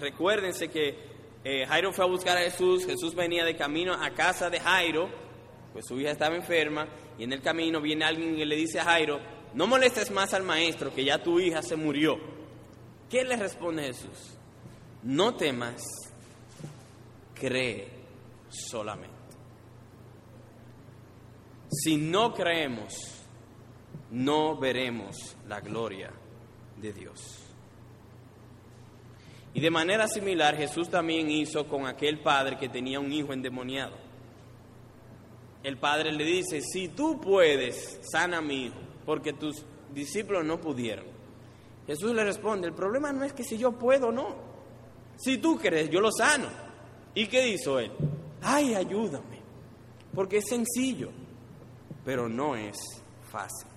recuérdense 0.00 0.68
que 0.68 0.98
eh, 1.44 1.66
Jairo 1.66 1.92
fue 1.92 2.04
a 2.04 2.08
buscar 2.08 2.36
a 2.38 2.40
Jesús, 2.40 2.86
Jesús 2.86 3.14
venía 3.14 3.44
de 3.44 3.56
camino 3.56 3.92
a 3.92 4.10
casa 4.10 4.50
de 4.50 4.58
Jairo, 4.58 5.08
pues 5.72 5.84
su 5.86 6.00
hija 6.00 6.10
estaba 6.10 6.34
enferma, 6.34 6.88
y 7.18 7.24
en 7.24 7.32
el 7.32 7.42
camino 7.42 7.80
viene 7.80 8.04
alguien 8.04 8.36
y 8.38 8.44
le 8.44 8.56
dice 8.56 8.80
a 8.80 8.84
Jairo, 8.84 9.20
no 9.56 9.66
molestes 9.66 10.10
más 10.10 10.34
al 10.34 10.42
maestro, 10.42 10.92
que 10.94 11.02
ya 11.02 11.22
tu 11.22 11.40
hija 11.40 11.62
se 11.62 11.76
murió. 11.76 12.18
¿Qué 13.08 13.24
le 13.24 13.36
responde 13.36 13.84
Jesús? 13.84 14.36
No 15.02 15.34
temas, 15.34 15.82
cree 17.34 17.88
solamente. 18.50 19.16
Si 21.70 21.96
no 21.96 22.34
creemos, 22.34 22.92
no 24.10 24.58
veremos 24.58 25.36
la 25.48 25.60
gloria 25.60 26.12
de 26.76 26.92
Dios. 26.92 27.42
Y 29.54 29.60
de 29.60 29.70
manera 29.70 30.06
similar 30.06 30.54
Jesús 30.54 30.90
también 30.90 31.30
hizo 31.30 31.66
con 31.66 31.86
aquel 31.86 32.20
padre 32.20 32.58
que 32.58 32.68
tenía 32.68 33.00
un 33.00 33.10
hijo 33.10 33.32
endemoniado. 33.32 33.96
El 35.62 35.78
padre 35.78 36.12
le 36.12 36.24
dice, 36.24 36.60
si 36.60 36.88
tú 36.88 37.18
puedes, 37.18 38.00
sana 38.02 38.38
a 38.38 38.42
mi 38.42 38.66
hijo 38.66 38.85
porque 39.06 39.32
tus 39.32 39.64
discípulos 39.94 40.44
no 40.44 40.60
pudieron. 40.60 41.06
Jesús 41.86 42.12
le 42.12 42.24
responde, 42.24 42.66
el 42.66 42.74
problema 42.74 43.12
no 43.12 43.24
es 43.24 43.32
que 43.32 43.44
si 43.44 43.56
yo 43.56 43.72
puedo 43.72 44.08
o 44.08 44.12
no. 44.12 44.34
Si 45.16 45.38
tú 45.38 45.56
crees, 45.56 45.88
yo 45.88 46.00
lo 46.00 46.10
sano. 46.10 46.48
¿Y 47.14 47.28
qué 47.28 47.48
hizo 47.48 47.78
él? 47.78 47.92
Ay, 48.42 48.74
ayúdame. 48.74 49.40
Porque 50.14 50.38
es 50.38 50.48
sencillo, 50.48 51.10
pero 52.04 52.28
no 52.28 52.56
es 52.56 52.76
fácil. 53.30 53.68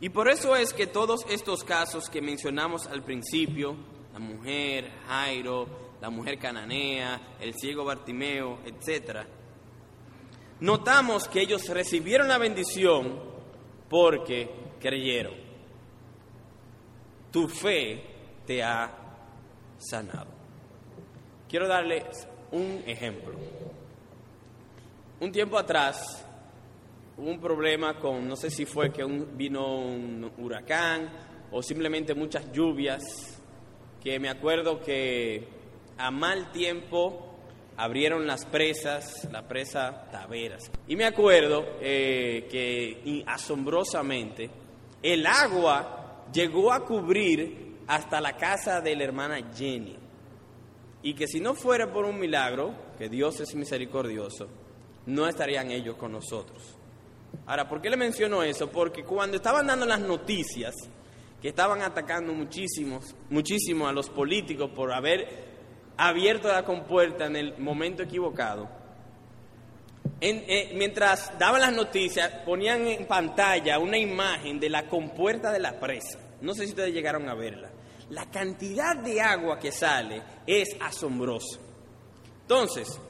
Y 0.00 0.08
por 0.10 0.28
eso 0.28 0.54
es 0.54 0.72
que 0.72 0.86
todos 0.86 1.26
estos 1.28 1.64
casos 1.64 2.08
que 2.08 2.22
mencionamos 2.22 2.86
al 2.86 3.02
principio, 3.02 3.76
la 4.12 4.18
mujer, 4.18 4.90
Jairo, 5.08 5.66
la 6.00 6.10
mujer 6.10 6.38
cananea, 6.38 7.36
el 7.40 7.54
ciego 7.54 7.84
Bartimeo, 7.84 8.58
etcétera, 8.64 9.26
notamos 10.64 11.28
que 11.28 11.42
ellos 11.42 11.68
recibieron 11.68 12.26
la 12.26 12.38
bendición 12.38 13.20
porque 13.90 14.48
creyeron. 14.80 15.34
Tu 17.30 17.46
fe 17.48 18.02
te 18.46 18.62
ha 18.62 18.90
sanado. 19.76 20.32
Quiero 21.48 21.68
darles 21.68 22.26
un 22.52 22.82
ejemplo. 22.86 23.34
Un 25.20 25.30
tiempo 25.30 25.58
atrás 25.58 26.24
hubo 27.18 27.28
un 27.28 27.40
problema 27.40 27.98
con, 28.00 28.26
no 28.26 28.34
sé 28.34 28.50
si 28.50 28.64
fue 28.64 28.90
que 28.90 29.04
vino 29.04 29.80
un 29.80 30.32
huracán 30.38 31.10
o 31.52 31.62
simplemente 31.62 32.14
muchas 32.14 32.50
lluvias, 32.52 33.02
que 34.02 34.18
me 34.18 34.30
acuerdo 34.30 34.80
que 34.80 35.46
a 35.98 36.10
mal 36.10 36.50
tiempo 36.52 37.33
abrieron 37.76 38.26
las 38.26 38.44
presas, 38.44 39.28
la 39.30 39.46
presa 39.46 40.08
Taveras. 40.10 40.70
Y 40.86 40.96
me 40.96 41.04
acuerdo 41.04 41.64
eh, 41.80 42.46
que 42.50 43.24
asombrosamente 43.26 44.50
el 45.02 45.26
agua 45.26 46.24
llegó 46.32 46.72
a 46.72 46.84
cubrir 46.84 47.76
hasta 47.86 48.20
la 48.20 48.36
casa 48.36 48.80
de 48.80 48.96
la 48.96 49.04
hermana 49.04 49.52
Jenny. 49.54 49.96
Y 51.02 51.14
que 51.14 51.26
si 51.26 51.40
no 51.40 51.54
fuera 51.54 51.92
por 51.92 52.06
un 52.06 52.18
milagro, 52.18 52.74
que 52.96 53.08
Dios 53.08 53.40
es 53.40 53.54
misericordioso, 53.54 54.48
no 55.06 55.28
estarían 55.28 55.70
ellos 55.70 55.96
con 55.96 56.12
nosotros. 56.12 56.76
Ahora, 57.46 57.68
¿por 57.68 57.82
qué 57.82 57.90
le 57.90 57.96
menciono 57.96 58.42
eso? 58.42 58.70
Porque 58.70 59.04
cuando 59.04 59.36
estaban 59.36 59.66
dando 59.66 59.84
las 59.84 60.00
noticias, 60.00 60.74
que 61.42 61.48
estaban 61.48 61.82
atacando 61.82 62.32
muchísimos, 62.32 63.14
muchísimo 63.28 63.86
a 63.86 63.92
los 63.92 64.08
políticos 64.08 64.70
por 64.74 64.92
haber 64.92 65.53
abierto 65.96 66.48
la 66.48 66.64
compuerta 66.64 67.26
en 67.26 67.36
el 67.36 67.58
momento 67.58 68.02
equivocado. 68.02 68.68
Eh, 70.20 70.72
mientras 70.74 71.38
daban 71.38 71.60
las 71.60 71.72
noticias, 71.72 72.30
ponían 72.44 72.86
en 72.86 73.06
pantalla 73.06 73.78
una 73.78 73.98
imagen 73.98 74.58
de 74.58 74.70
la 74.70 74.88
compuerta 74.88 75.52
de 75.52 75.60
la 75.60 75.78
presa. 75.78 76.18
No 76.40 76.54
sé 76.54 76.64
si 76.64 76.70
ustedes 76.70 76.94
llegaron 76.94 77.28
a 77.28 77.34
verla. 77.34 77.70
La 78.10 78.30
cantidad 78.30 78.96
de 78.96 79.20
agua 79.20 79.58
que 79.58 79.72
sale 79.72 80.22
es 80.46 80.76
asombrosa. 80.80 81.58
Entonces, 82.42 83.00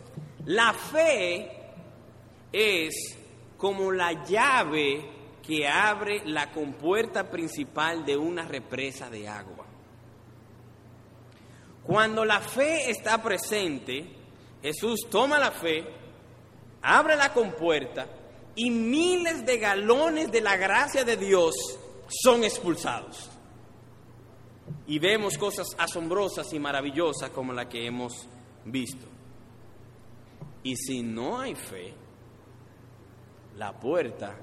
la 0.44 0.72
fe 0.72 1.50
es 2.52 3.18
como 3.56 3.90
la 3.92 4.24
llave 4.24 5.04
que 5.46 5.68
abre 5.68 6.22
la 6.24 6.50
compuerta 6.52 7.30
principal 7.30 8.04
de 8.04 8.16
una 8.16 8.46
represa 8.46 9.10
de 9.10 9.28
agua. 9.28 9.63
Cuando 11.86 12.24
la 12.24 12.40
fe 12.40 12.90
está 12.90 13.22
presente, 13.22 14.06
Jesús 14.62 15.00
toma 15.10 15.38
la 15.38 15.50
fe, 15.50 15.84
abre 16.82 17.16
la 17.16 17.32
compuerta 17.32 18.06
y 18.56 18.70
miles 18.70 19.44
de 19.44 19.58
galones 19.58 20.32
de 20.32 20.40
la 20.40 20.56
gracia 20.56 21.04
de 21.04 21.16
Dios 21.16 21.54
son 22.08 22.44
expulsados. 22.44 23.30
Y 24.86 24.98
vemos 24.98 25.36
cosas 25.36 25.68
asombrosas 25.78 26.52
y 26.52 26.58
maravillosas 26.58 27.30
como 27.30 27.52
la 27.52 27.68
que 27.68 27.86
hemos 27.86 28.28
visto. 28.64 29.06
Y 30.62 30.76
si 30.76 31.02
no 31.02 31.38
hay 31.38 31.54
fe, 31.54 31.92
la 33.56 33.78
puerta, 33.78 34.36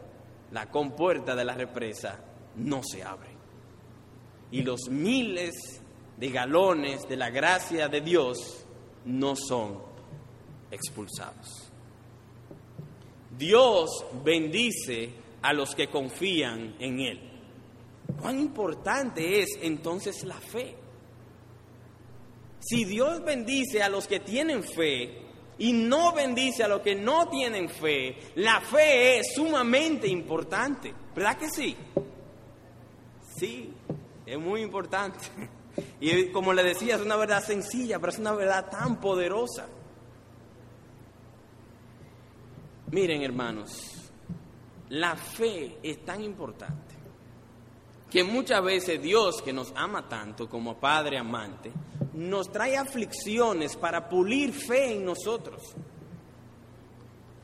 la 0.51 0.69
compuerta 0.69 1.36
de 1.36 1.45
la 1.45 1.56
represa 1.56 2.19
no 2.56 2.82
se 2.84 3.04
abre. 3.04 3.32
Y 4.51 4.62
los 4.62 4.89
miles 4.89 5.80
de 6.21 6.29
galones 6.29 7.10
de 7.10 7.17
la 7.17 7.31
gracia 7.31 7.88
de 7.88 7.99
Dios 7.99 8.63
no 9.05 9.36
son 9.36 9.81
expulsados. 10.69 11.71
Dios 13.36 14.05
bendice 14.23 15.15
a 15.41 15.51
los 15.51 15.73
que 15.73 15.88
confían 15.88 16.75
en 16.77 16.99
Él. 16.99 17.31
¿Cuán 18.21 18.39
importante 18.39 19.41
es 19.41 19.49
entonces 19.63 20.23
la 20.23 20.39
fe? 20.39 20.75
Si 22.60 22.86
Dios 22.86 23.25
bendice 23.25 23.81
a 23.81 23.89
los 23.89 24.05
que 24.05 24.19
tienen 24.19 24.63
fe 24.63 25.23
y 25.57 25.73
no 25.73 26.13
bendice 26.13 26.63
a 26.63 26.67
los 26.67 26.81
que 26.81 26.93
no 26.93 27.29
tienen 27.29 27.67
fe, 27.67 28.15
la 28.36 28.62
fe 28.62 29.17
es 29.17 29.34
sumamente 29.34 30.07
importante. 30.07 30.93
¿Verdad 31.15 31.39
que 31.39 31.49
sí? 31.49 31.75
Sí, 33.39 33.73
es 34.23 34.38
muy 34.38 34.62
importante. 34.62 35.17
Y 35.99 36.27
como 36.31 36.53
le 36.53 36.63
decía, 36.63 36.95
es 36.95 37.01
una 37.01 37.15
verdad 37.15 37.43
sencilla, 37.43 37.99
pero 37.99 38.12
es 38.12 38.19
una 38.19 38.34
verdad 38.34 38.69
tan 38.69 38.99
poderosa. 38.99 39.67
Miren, 42.91 43.21
hermanos, 43.21 44.12
la 44.89 45.15
fe 45.15 45.77
es 45.81 46.03
tan 46.03 46.21
importante 46.21 46.95
que 48.10 48.23
muchas 48.25 48.62
veces 48.62 49.01
Dios, 49.01 49.41
que 49.41 49.53
nos 49.53 49.71
ama 49.75 50.10
tanto 50.10 50.49
como 50.49 50.77
Padre 50.77 51.17
amante, 51.17 51.71
nos 52.13 52.51
trae 52.51 52.75
aflicciones 52.75 53.77
para 53.77 54.10
pulir 54.10 54.51
fe 54.51 54.95
en 54.95 55.05
nosotros. 55.05 55.62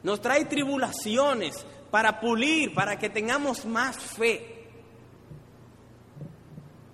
Nos 0.04 0.20
trae 0.20 0.44
tribulaciones 0.46 1.66
para 1.90 2.20
pulir, 2.20 2.74
para 2.74 3.00
que 3.00 3.10
tengamos 3.10 3.66
más 3.66 3.98
fe. 3.98 4.57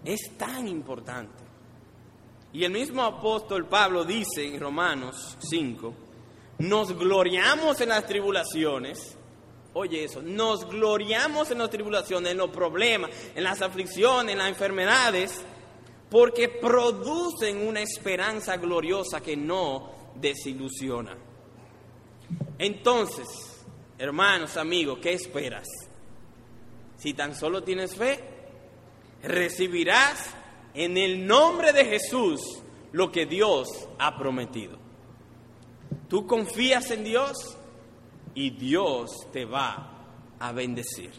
Es 0.06 0.38
tan 0.38 0.68
importante. 0.68 1.44
Y 2.52 2.63
el 2.63 2.72
mismo 2.72 3.02
apóstol 3.04 3.68
Pablo 3.68 4.06
dice 4.06 4.46
en 4.46 4.60
Romanos 4.60 5.38
5, 5.39 5.94
nos 6.60 6.98
gloriamos 6.98 7.82
en 7.82 7.89
las 7.89 8.06
tribulaciones. 8.06 9.18
Oye 9.74 10.04
eso, 10.04 10.22
nos 10.22 10.68
gloriamos 10.68 11.50
en 11.50 11.58
las 11.58 11.72
tribulaciones, 11.72 12.32
en 12.32 12.38
los 12.38 12.52
problemas, 12.52 13.10
en 13.34 13.44
las 13.44 13.62
aflicciones, 13.63 14.34
en 14.34 14.38
las 14.38 14.50
enfermedades, 14.50 15.44
porque 16.12 16.48
producen 16.48 17.68
una 17.68 17.82
esperanza 17.82 18.58
gloriosa 18.58 19.20
que 19.20 19.36
no 19.36 19.92
desilusiona. 20.13 21.18
Entonces, 22.60 23.66
hermanos, 23.98 24.58
amigos, 24.58 25.00
¿qué 25.02 25.13
esperas? 25.13 25.68
Si 26.98 27.16
tan 27.16 27.36
solo 27.36 27.63
tienes 27.63 27.96
fe, 27.96 28.33
recibirás 29.24 30.36
en 30.74 30.98
el 30.98 31.26
nombre 31.26 31.72
de 31.72 31.86
Jesús 31.86 32.42
lo 32.92 33.12
que 33.12 33.26
Dios 33.26 33.68
ha 33.98 34.18
prometido. 34.18 34.78
Tú 36.10 36.28
confías 36.28 36.92
en 36.92 37.04
Dios 37.04 37.58
y 38.36 38.52
Dios 38.52 39.10
te 39.32 39.46
va 39.46 40.36
a 40.40 40.52
bendecir. 40.52 41.12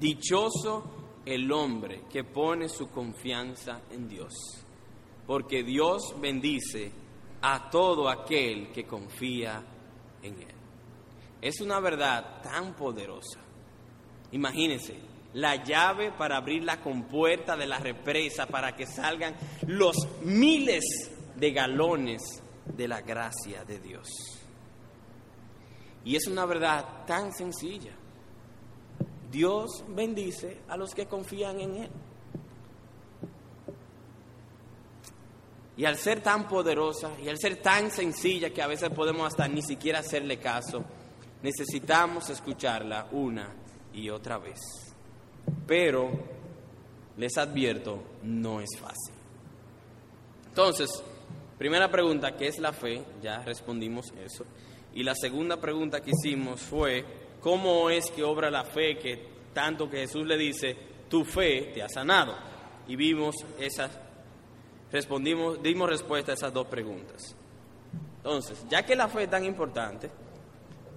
Dichoso 0.00 1.20
el 1.24 1.50
hombre 1.52 2.02
que 2.10 2.24
pone 2.24 2.68
su 2.68 2.90
confianza 2.90 3.82
en 3.90 4.08
Dios, 4.08 4.32
porque 5.26 5.62
Dios 5.62 6.14
bendice 6.20 6.92
a 7.40 7.70
todo 7.70 8.08
aquel 8.08 8.72
que 8.72 8.84
confía 8.84 9.62
en 10.22 10.34
Él. 10.42 10.54
Es 11.40 11.60
una 11.60 11.78
verdad 11.78 12.42
tan 12.42 12.74
poderosa. 12.74 13.40
Imagínense, 14.32 14.98
la 15.34 15.62
llave 15.62 16.12
para 16.12 16.36
abrir 16.36 16.62
la 16.62 16.80
compuerta 16.80 17.56
de 17.56 17.66
la 17.66 17.78
represa 17.78 18.46
para 18.46 18.74
que 18.74 18.86
salgan 18.86 19.34
los 19.66 19.96
miles 20.22 20.84
de 21.36 21.52
galones 21.52 22.22
de 22.64 22.88
la 22.88 23.00
gracia 23.02 23.64
de 23.64 23.78
Dios. 23.80 24.08
Y 26.04 26.16
es 26.16 26.26
una 26.26 26.46
verdad 26.46 27.04
tan 27.06 27.32
sencilla. 27.32 27.92
Dios 29.30 29.84
bendice 29.88 30.60
a 30.68 30.76
los 30.76 30.94
que 30.94 31.06
confían 31.06 31.60
en 31.60 31.76
Él. 31.76 31.90
Y 35.76 35.84
al 35.86 35.96
ser 35.96 36.22
tan 36.22 36.46
poderosa 36.46 37.10
y 37.20 37.28
al 37.28 37.38
ser 37.38 37.60
tan 37.60 37.90
sencilla 37.90 38.50
que 38.50 38.62
a 38.62 38.68
veces 38.68 38.90
podemos 38.90 39.26
hasta 39.26 39.48
ni 39.48 39.60
siquiera 39.60 39.98
hacerle 39.98 40.38
caso, 40.38 40.84
necesitamos 41.42 42.30
escucharla 42.30 43.08
una 43.10 43.52
y 43.92 44.08
otra 44.08 44.38
vez. 44.38 44.93
Pero 45.66 46.10
les 47.16 47.36
advierto, 47.38 48.02
no 48.22 48.60
es 48.60 48.70
fácil. 48.78 49.14
Entonces, 50.48 51.02
Primera 51.58 51.88
pregunta, 51.88 52.36
¿qué 52.36 52.48
es 52.48 52.58
la 52.58 52.72
fe? 52.72 53.02
Ya 53.22 53.38
respondimos 53.38 54.06
eso. 54.22 54.44
Y 54.92 55.02
la 55.02 55.14
segunda 55.14 55.60
pregunta 55.60 56.00
que 56.00 56.10
hicimos 56.10 56.60
fue, 56.60 57.04
¿cómo 57.40 57.90
es 57.90 58.10
que 58.10 58.24
obra 58.24 58.50
la 58.50 58.64
fe 58.64 58.98
que 58.98 59.28
tanto 59.52 59.88
que 59.88 59.98
Jesús 59.98 60.26
le 60.26 60.36
dice, 60.36 60.76
tu 61.08 61.24
fe 61.24 61.70
te 61.72 61.82
ha 61.82 61.88
sanado? 61.88 62.34
Y 62.88 62.96
vimos 62.96 63.36
esas, 63.58 63.98
respondimos, 64.90 65.62
dimos 65.62 65.88
respuesta 65.88 66.32
a 66.32 66.34
esas 66.34 66.52
dos 66.52 66.66
preguntas. 66.66 67.36
Entonces, 68.16 68.64
ya 68.68 68.84
que 68.84 68.96
la 68.96 69.08
fe 69.08 69.24
es 69.24 69.30
tan 69.30 69.44
importante, 69.44 70.10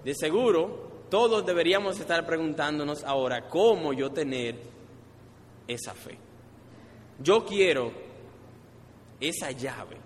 de 0.03 0.15
seguro 0.15 0.86
todos 1.09 1.45
deberíamos 1.45 1.99
estar 1.99 2.25
preguntándonos 2.25 3.03
ahora, 3.03 3.47
¿cómo 3.47 3.93
yo 3.93 4.11
tener 4.11 4.55
esa 5.67 5.93
fe? 5.93 6.17
Yo 7.19 7.45
quiero 7.45 7.91
esa 9.19 9.51
llave 9.51 9.97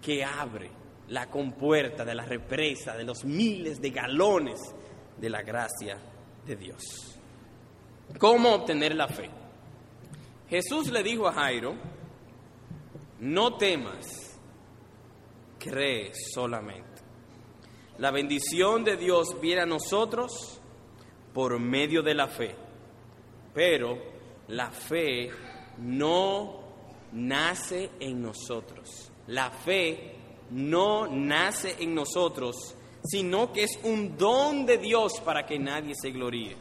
que 0.00 0.24
abre 0.24 0.70
la 1.08 1.28
compuerta 1.30 2.04
de 2.04 2.14
la 2.14 2.24
represa 2.24 2.96
de 2.96 3.04
los 3.04 3.24
miles 3.24 3.80
de 3.80 3.90
galones 3.90 4.60
de 5.18 5.30
la 5.30 5.42
gracia 5.42 5.98
de 6.46 6.56
Dios. 6.56 7.18
¿Cómo 8.18 8.54
obtener 8.54 8.94
la 8.94 9.08
fe? 9.08 9.30
Jesús 10.48 10.90
le 10.90 11.02
dijo 11.02 11.26
a 11.26 11.32
Jairo, 11.32 11.74
no 13.20 13.56
temas, 13.56 14.38
cree 15.58 16.12
solamente. 16.34 16.93
La 17.98 18.10
bendición 18.10 18.82
de 18.82 18.96
Dios 18.96 19.40
viene 19.40 19.62
a 19.62 19.66
nosotros 19.66 20.60
por 21.32 21.58
medio 21.60 22.02
de 22.02 22.14
la 22.14 22.26
fe, 22.26 22.54
pero 23.54 23.96
la 24.48 24.70
fe 24.70 25.30
no 25.78 26.60
nace 27.12 27.90
en 28.00 28.20
nosotros. 28.20 29.10
La 29.28 29.50
fe 29.50 30.16
no 30.50 31.06
nace 31.06 31.76
en 31.78 31.94
nosotros, 31.94 32.74
sino 33.04 33.52
que 33.52 33.62
es 33.62 33.78
un 33.84 34.16
don 34.18 34.66
de 34.66 34.78
Dios 34.78 35.20
para 35.24 35.46
que 35.46 35.58
nadie 35.58 35.94
se 35.94 36.10
gloríe. 36.10 36.56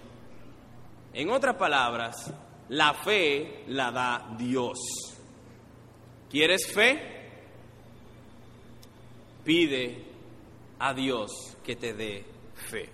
En 1.13 1.29
otras 1.29 1.55
palabras, 1.55 2.31
la 2.69 2.93
fe 2.93 3.63
la 3.67 3.91
da 3.91 4.35
Dios. 4.37 4.77
¿Quieres 6.29 6.71
fe? 6.71 7.11
Pide 9.43 10.12
a 10.83 10.93
Dios 10.93 11.31
que 11.63 11.75
te 11.77 11.93
dé 11.93 12.25
fe. 12.69 12.89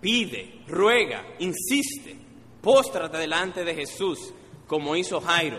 Pide, 0.00 0.62
ruega, 0.68 1.34
insiste, 1.40 2.16
póstrate 2.62 3.18
delante 3.18 3.64
de 3.64 3.74
Jesús, 3.74 4.32
como 4.68 4.94
hizo 4.94 5.20
Jairo, 5.20 5.58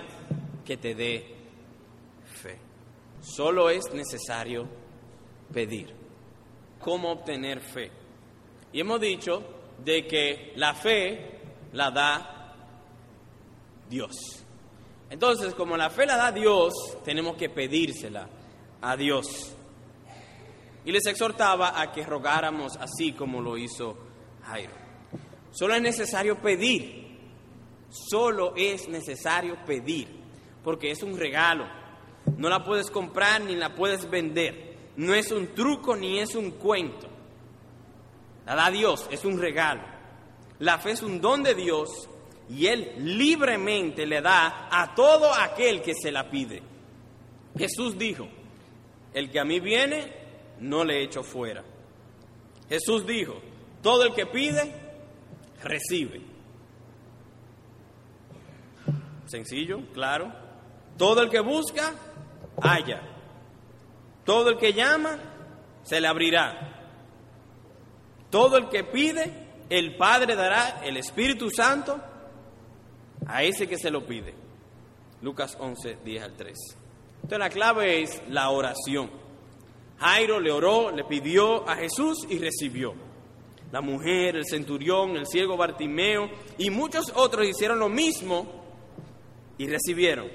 que 0.64 0.78
te 0.78 0.96
dé 0.96 1.38
Solo 3.22 3.70
es 3.70 3.94
necesario 3.94 4.68
pedir. 5.54 5.94
¿Cómo 6.80 7.12
obtener 7.12 7.60
fe? 7.60 7.92
Y 8.72 8.80
hemos 8.80 9.02
dicho 9.02 9.44
de 9.84 10.08
que 10.08 10.54
la 10.56 10.74
fe 10.74 11.40
la 11.74 11.92
da 11.92 12.56
Dios. 13.90 14.16
Entonces, 15.10 15.54
como 15.56 15.76
la 15.76 15.90
fe 15.90 16.06
la 16.06 16.16
da 16.16 16.32
Dios, 16.32 16.74
tenemos 17.04 17.36
que 17.36 17.50
pedírsela 17.50 18.30
a 18.82 18.96
Dios. 18.96 19.57
Y 20.88 20.92
les 20.92 21.06
exhortaba 21.06 21.80
a 21.80 21.92
que 21.92 22.04
rogáramos 22.04 22.76
así 22.78 23.12
como 23.12 23.42
lo 23.42 23.58
hizo 23.58 23.96
Jairo. 24.42 24.74
Solo 25.52 25.76
es 25.76 25.82
necesario 25.84 26.42
pedir. 26.42 27.06
Solo 27.90 28.54
es 28.56 28.88
necesario 28.90 29.64
pedir, 29.66 30.08
porque 30.64 30.90
es 30.90 31.04
un 31.04 31.16
regalo 31.16 31.66
no 32.36 32.50
la 32.50 32.64
puedes 32.64 32.92
comprar 32.92 33.42
ni 33.42 33.56
la 33.56 33.74
puedes 33.74 34.10
vender. 34.10 34.76
No 34.98 35.14
es 35.14 35.32
un 35.32 35.54
truco 35.54 35.96
ni 35.96 36.20
es 36.20 36.36
un 36.36 36.52
cuento. 36.52 37.08
La 38.46 38.56
da 38.56 38.70
Dios, 38.70 39.08
es 39.12 39.24
un 39.24 39.40
regalo. 39.40 39.82
La 40.60 40.78
fe 40.80 40.92
es 40.92 41.02
un 41.02 41.22
don 41.22 41.44
de 41.44 41.56
Dios 41.56 42.10
y 42.50 42.68
Él 42.68 42.94
libremente 42.98 44.06
le 44.06 44.22
da 44.22 44.68
a 44.72 44.94
todo 44.94 45.34
aquel 45.34 45.82
que 45.82 45.94
se 45.94 46.12
la 46.12 46.30
pide. 46.30 46.62
Jesús 47.58 47.98
dijo, 47.98 48.28
el 49.14 49.32
que 49.32 49.40
a 49.40 49.46
mí 49.46 49.60
viene, 49.60 50.14
no 50.60 50.84
le 50.84 51.04
echo 51.04 51.24
fuera. 51.24 51.64
Jesús 52.70 53.06
dijo, 53.06 53.42
todo 53.82 54.04
el 54.04 54.14
que 54.14 54.26
pide, 54.26 54.74
recibe. 55.64 56.22
Sencillo, 59.26 59.82
claro. 59.94 60.32
Todo 60.98 61.22
el 61.22 61.30
que 61.30 61.40
busca, 61.40 61.94
haya. 62.62 63.02
Todo 64.26 64.50
el 64.50 64.58
que 64.58 64.74
llama, 64.74 65.18
se 65.84 66.02
le 66.02 66.08
abrirá. 66.08 66.74
Todo 68.30 68.58
el 68.58 68.70
que 68.70 68.84
pide, 68.84 69.66
el 69.70 69.96
Padre 69.96 70.36
dará 70.36 70.82
el 70.84 70.98
Espíritu 70.98 71.50
Santo 71.50 72.02
a 73.26 73.44
ese 73.44 73.68
que 73.68 73.78
se 73.78 73.92
lo 73.92 74.06
pide. 74.06 74.34
Lucas 75.22 75.58
11, 75.60 76.00
10 76.04 76.24
al 76.24 76.34
3. 76.34 76.58
Entonces 77.16 77.40
la 77.40 77.50
clave 77.50 78.02
es 78.02 78.22
la 78.30 78.50
oración. 78.50 79.10
Jairo 80.00 80.40
le 80.40 80.52
oró, 80.52 80.92
le 80.92 81.04
pidió 81.04 81.68
a 81.68 81.76
Jesús 81.76 82.26
y 82.30 82.38
recibió. 82.38 82.94
La 83.72 83.82
mujer, 83.82 84.38
el 84.38 84.46
centurión, 84.46 85.18
el 85.18 85.28
ciego 85.28 85.58
Bartimeo 85.58 86.30
y 86.58 86.70
muchos 86.70 87.12
otros 87.16 87.48
hicieron 87.48 87.80
lo 87.80 87.90
mismo 87.90 88.48
y 89.58 89.68
recibieron. 89.68 90.30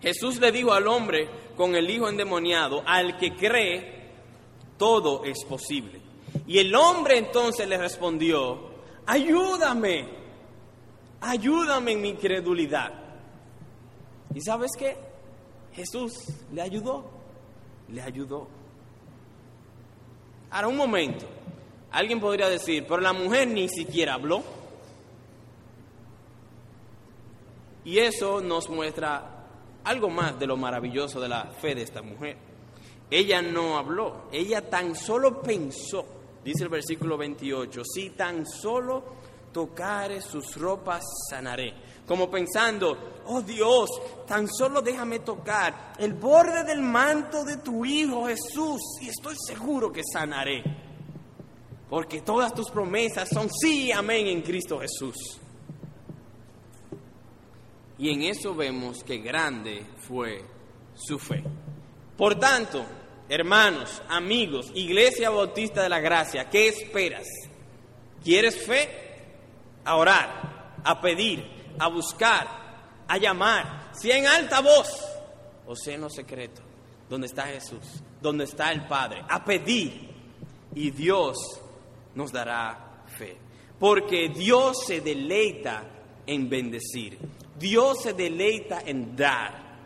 Jesús 0.00 0.38
le 0.38 0.52
dijo 0.52 0.72
al 0.72 0.86
hombre 0.86 1.28
con 1.56 1.74
el 1.74 1.90
hijo 1.90 2.08
endemoniado, 2.08 2.82
al 2.86 3.18
que 3.18 3.34
cree, 3.34 4.00
todo 4.78 5.24
es 5.24 5.44
posible. 5.44 6.00
Y 6.46 6.58
el 6.58 6.74
hombre 6.74 7.18
entonces 7.18 7.68
le 7.68 7.76
respondió, 7.76 8.70
ayúdame, 9.06 10.08
ayúdame 11.20 11.92
en 11.92 12.00
mi 12.00 12.08
incredulidad. 12.10 12.92
¿Y 14.34 14.40
sabes 14.40 14.70
qué? 14.78 14.96
Jesús 15.72 16.12
le 16.52 16.62
ayudó, 16.62 17.19
le 17.92 18.02
ayudó. 18.02 18.48
Ahora, 20.50 20.68
un 20.68 20.76
momento, 20.76 21.26
alguien 21.92 22.20
podría 22.20 22.48
decir, 22.48 22.84
pero 22.88 23.00
la 23.00 23.12
mujer 23.12 23.48
ni 23.48 23.68
siquiera 23.68 24.14
habló. 24.14 24.42
Y 27.84 27.98
eso 27.98 28.40
nos 28.40 28.68
muestra 28.68 29.40
algo 29.84 30.10
más 30.10 30.38
de 30.38 30.46
lo 30.46 30.56
maravilloso 30.56 31.20
de 31.20 31.28
la 31.28 31.46
fe 31.46 31.74
de 31.74 31.82
esta 31.82 32.02
mujer. 32.02 32.36
Ella 33.10 33.42
no 33.42 33.76
habló, 33.76 34.28
ella 34.30 34.68
tan 34.68 34.94
solo 34.94 35.42
pensó, 35.42 36.04
dice 36.44 36.64
el 36.64 36.68
versículo 36.68 37.16
28, 37.18 37.82
si 37.84 38.10
tan 38.10 38.46
solo 38.46 39.02
tocare 39.52 40.20
sus 40.20 40.56
ropas 40.56 41.04
sanaré. 41.28 41.74
Como 42.06 42.30
pensando, 42.30 43.22
oh 43.26 43.40
Dios, 43.42 43.90
tan 44.26 44.48
solo 44.48 44.82
déjame 44.82 45.20
tocar 45.20 45.92
el 45.98 46.14
borde 46.14 46.64
del 46.64 46.82
manto 46.82 47.44
de 47.44 47.58
tu 47.58 47.84
Hijo 47.84 48.26
Jesús 48.26 48.80
y 49.00 49.08
estoy 49.08 49.36
seguro 49.46 49.92
que 49.92 50.02
sanaré. 50.04 50.62
Porque 51.88 52.20
todas 52.20 52.54
tus 52.54 52.70
promesas 52.70 53.28
son 53.28 53.48
sí, 53.50 53.90
amén 53.90 54.26
en 54.28 54.42
Cristo 54.42 54.78
Jesús. 54.78 55.40
Y 57.98 58.10
en 58.10 58.22
eso 58.22 58.54
vemos 58.54 59.04
que 59.04 59.18
grande 59.18 59.84
fue 59.98 60.42
su 60.94 61.18
fe. 61.18 61.42
Por 62.16 62.38
tanto, 62.38 62.84
hermanos, 63.28 64.02
amigos, 64.08 64.70
Iglesia 64.74 65.30
Bautista 65.30 65.82
de 65.82 65.88
la 65.88 66.00
Gracia, 66.00 66.48
¿qué 66.48 66.68
esperas? 66.68 67.26
¿Quieres 68.22 68.66
fe? 68.66 68.88
A 69.84 69.96
orar, 69.96 70.74
a 70.82 71.00
pedir, 71.00 71.59
a 71.78 71.88
buscar, 71.88 72.48
a 73.06 73.18
llamar, 73.18 73.90
sea 73.92 74.16
en 74.16 74.26
alta 74.26 74.60
voz 74.60 75.10
o 75.70 75.76
sea 75.76 75.94
en 75.94 76.00
lo 76.00 76.10
secreto, 76.10 76.62
donde 77.08 77.28
está 77.28 77.46
Jesús, 77.46 78.02
donde 78.20 78.42
está 78.42 78.72
el 78.72 78.88
Padre, 78.88 79.22
a 79.28 79.44
pedir 79.44 80.10
y 80.74 80.90
Dios 80.90 81.36
nos 82.16 82.32
dará 82.32 83.04
fe. 83.06 83.36
Porque 83.78 84.30
Dios 84.30 84.84
se 84.84 85.00
deleita 85.00 85.84
en 86.26 86.48
bendecir. 86.48 87.18
Dios 87.56 88.02
se 88.02 88.14
deleita 88.14 88.80
en 88.84 89.14
dar. 89.14 89.78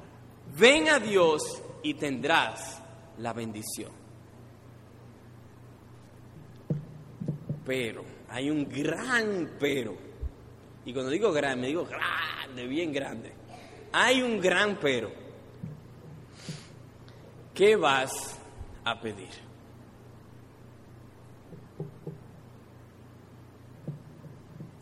Ven 0.56 0.88
a 0.88 0.98
Dios 0.98 1.62
y 1.82 1.92
tendrás 1.94 2.80
la 3.18 3.34
bendición. 3.34 3.92
Pero, 7.66 8.04
hay 8.30 8.48
un 8.48 8.68
gran 8.70 9.56
pero. 9.60 10.03
Y 10.84 10.92
cuando 10.92 11.10
digo 11.10 11.32
grande, 11.32 11.62
me 11.62 11.66
digo 11.68 11.86
grande, 11.86 12.66
bien 12.66 12.92
grande. 12.92 13.32
Hay 13.92 14.22
un 14.22 14.40
gran 14.40 14.76
pero. 14.80 15.10
¿Qué 17.54 17.76
vas 17.76 18.38
a 18.84 19.00
pedir? 19.00 19.30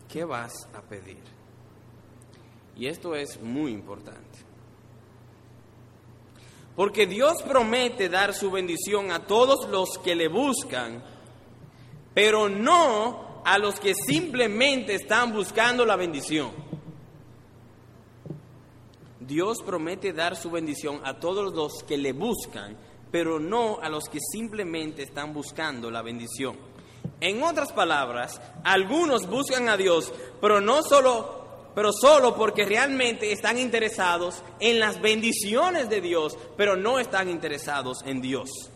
¿Qué 0.09 0.23
vas 0.25 0.67
a 0.73 0.81
pedir? 0.81 1.21
Y 2.75 2.87
esto 2.87 3.15
es 3.15 3.39
muy 3.41 3.71
importante. 3.71 4.39
Porque 6.75 7.05
Dios 7.05 7.41
promete 7.43 8.09
dar 8.09 8.33
su 8.33 8.49
bendición 8.49 9.11
a 9.11 9.25
todos 9.27 9.69
los 9.69 9.99
que 9.99 10.15
le 10.15 10.27
buscan, 10.27 11.03
pero 12.15 12.49
no 12.49 13.32
a 13.45 13.57
los 13.57 13.79
que 13.79 13.93
simplemente 13.93 14.95
están 14.95 15.33
buscando 15.33 15.85
la 15.85 15.95
bendición. 15.95 16.51
Dios 19.19 19.59
promete 19.65 20.13
dar 20.13 20.35
su 20.35 20.51
bendición 20.51 21.01
a 21.03 21.19
todos 21.19 21.53
los 21.53 21.83
que 21.83 21.97
le 21.97 22.11
buscan, 22.11 22.77
pero 23.11 23.39
no 23.39 23.79
a 23.81 23.89
los 23.89 24.05
que 24.05 24.19
simplemente 24.19 25.03
están 25.03 25.33
buscando 25.33 25.89
la 25.89 26.01
bendición. 26.01 26.57
En 27.19 27.41
otras 27.41 27.71
palabras, 27.71 28.41
algunos 28.63 29.27
buscan 29.27 29.69
a 29.69 29.77
Dios, 29.77 30.11
pero 30.41 30.59
no 30.59 30.83
solo 30.83 31.43
pero 31.75 31.91
solo 31.91 32.35
porque 32.35 32.65
realmente 32.65 33.31
están 33.31 33.57
interesados 33.57 34.43
en 34.59 34.79
las 34.79 35.01
bendiciones 35.01 35.89
de 35.89 36.01
Dios, 36.01 36.37
pero 36.55 36.75
no 36.75 36.99
están 36.99 37.29
interesados 37.29 38.03
en 38.05 38.21
Dios. 38.21 38.69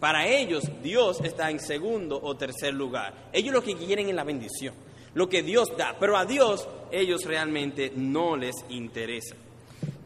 Para 0.00 0.26
ellos 0.26 0.64
Dios 0.82 1.20
está 1.22 1.50
en 1.50 1.60
segundo 1.60 2.20
o 2.22 2.36
tercer 2.36 2.74
lugar. 2.74 3.30
Ellos 3.32 3.54
lo 3.54 3.62
que 3.62 3.76
quieren 3.76 4.08
es 4.08 4.14
la 4.14 4.24
bendición, 4.24 4.74
lo 5.14 5.28
que 5.28 5.42
Dios 5.42 5.76
da, 5.76 5.96
pero 5.98 6.16
a 6.16 6.24
Dios 6.24 6.68
ellos 6.90 7.24
realmente 7.24 7.92
no 7.94 8.36
les 8.36 8.54
interesa. 8.68 9.36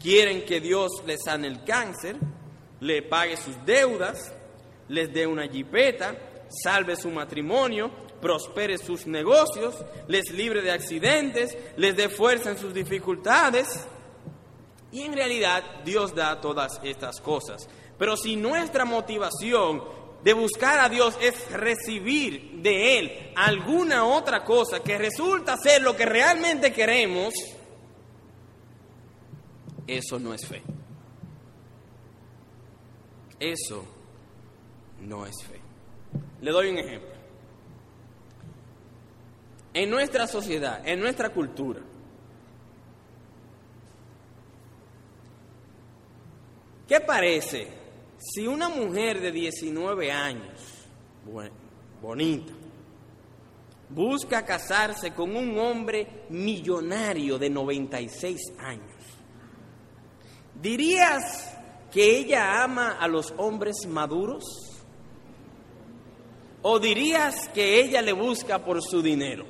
Quieren 0.00 0.44
que 0.44 0.60
Dios 0.60 1.02
les 1.06 1.22
sane 1.24 1.48
el 1.48 1.64
cáncer, 1.64 2.16
le 2.80 3.02
pague 3.02 3.36
sus 3.36 3.64
deudas, 3.64 4.32
les 4.88 5.12
dé 5.12 5.26
una 5.26 5.48
jipeta, 5.48 6.16
salve 6.48 6.96
su 6.96 7.10
matrimonio, 7.10 7.90
prospere 8.20 8.78
sus 8.78 9.06
negocios, 9.06 9.74
les 10.06 10.30
libre 10.30 10.62
de 10.62 10.70
accidentes, 10.70 11.56
les 11.76 11.96
dé 11.96 12.08
fuerza 12.08 12.50
en 12.50 12.58
sus 12.58 12.72
dificultades. 12.72 13.86
Y 14.90 15.02
en 15.02 15.12
realidad 15.12 15.62
Dios 15.84 16.14
da 16.14 16.40
todas 16.40 16.80
estas 16.82 17.20
cosas. 17.20 17.68
Pero 17.98 18.16
si 18.16 18.36
nuestra 18.36 18.84
motivación 18.84 19.82
de 20.22 20.32
buscar 20.32 20.78
a 20.80 20.88
Dios 20.88 21.16
es 21.20 21.50
recibir 21.52 22.60
de 22.62 22.98
Él 22.98 23.32
alguna 23.36 24.04
otra 24.04 24.44
cosa 24.44 24.80
que 24.80 24.98
resulta 24.98 25.56
ser 25.56 25.82
lo 25.82 25.96
que 25.96 26.06
realmente 26.06 26.72
queremos, 26.72 27.34
eso 29.86 30.18
no 30.18 30.34
es 30.34 30.46
fe. 30.46 30.62
Eso 33.40 33.84
no 35.00 35.26
es 35.26 35.36
fe. 35.44 35.60
Le 36.40 36.50
doy 36.50 36.70
un 36.70 36.78
ejemplo. 36.78 37.10
En 39.72 39.90
nuestra 39.90 40.26
sociedad, 40.26 40.86
en 40.86 40.98
nuestra 40.98 41.30
cultura, 41.30 41.80
¿qué 46.88 47.00
parece 47.00 47.77
si 48.18 48.46
una 48.46 48.68
mujer 48.68 49.20
de 49.20 49.30
19 49.30 50.10
años, 50.10 50.60
bonita, 52.02 52.52
busca 53.88 54.44
casarse 54.44 55.14
con 55.14 55.36
un 55.36 55.58
hombre 55.58 56.24
millonario 56.28 57.38
de 57.38 57.48
96 57.48 58.40
años? 58.58 58.96
¿Dirías 60.60 61.56
que 61.92 62.18
ella 62.18 62.64
ama 62.64 62.98
a 62.98 63.06
los 63.06 63.32
hombres 63.36 63.86
maduros? 63.86 64.44
¿O 66.62 66.80
dirías 66.80 67.48
que 67.50 67.80
ella 67.80 68.02
le 68.02 68.12
busca 68.12 68.64
por 68.64 68.82
su 68.82 69.00
dinero? 69.00 69.46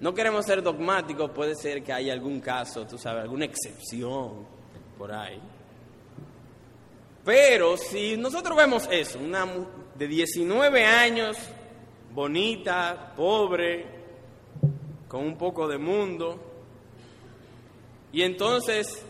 No 0.00 0.12
queremos 0.14 0.46
ser 0.46 0.62
dogmáticos, 0.62 1.30
puede 1.30 1.54
ser 1.54 1.84
que 1.84 1.92
haya 1.92 2.12
algún 2.12 2.40
caso, 2.40 2.86
tú 2.86 2.98
sabes, 2.98 3.22
alguna 3.22 3.44
excepción 3.44 4.46
por 4.98 5.12
ahí. 5.12 5.40
Pero 7.24 7.76
si 7.76 8.16
nosotros 8.16 8.56
vemos 8.56 8.88
eso, 8.90 9.18
una 9.18 9.46
de 9.94 10.08
19 10.08 10.84
años, 10.84 11.36
bonita, 12.12 13.12
pobre, 13.16 13.86
con 15.06 15.24
un 15.24 15.36
poco 15.36 15.68
de 15.68 15.78
mundo, 15.78 16.40
y 18.12 18.22
entonces 18.22 19.04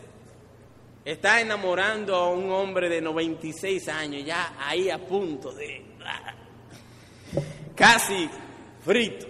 está 1.04 1.40
enamorando 1.40 2.14
a 2.16 2.30
un 2.30 2.50
hombre 2.50 2.88
de 2.88 3.00
96 3.00 3.88
años, 3.88 4.24
ya 4.24 4.54
ahí 4.58 4.90
a 4.90 4.98
punto 4.98 5.52
de... 5.52 5.84
casi 7.74 8.28
frito. 8.84 9.26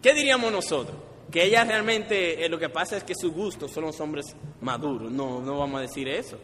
¿Qué 0.00 0.14
diríamos 0.14 0.52
nosotros? 0.52 0.96
Que 1.30 1.44
ella 1.44 1.64
realmente, 1.64 2.44
eh, 2.44 2.48
lo 2.48 2.58
que 2.58 2.68
pasa 2.68 2.96
es 2.96 3.04
que 3.04 3.14
su 3.14 3.32
gusto 3.32 3.68
son 3.68 3.84
los 3.84 4.00
hombres 4.00 4.36
maduros. 4.60 5.10
No, 5.10 5.40
no 5.40 5.58
vamos 5.58 5.78
a 5.78 5.82
decir 5.82 6.08
eso. 6.08 6.38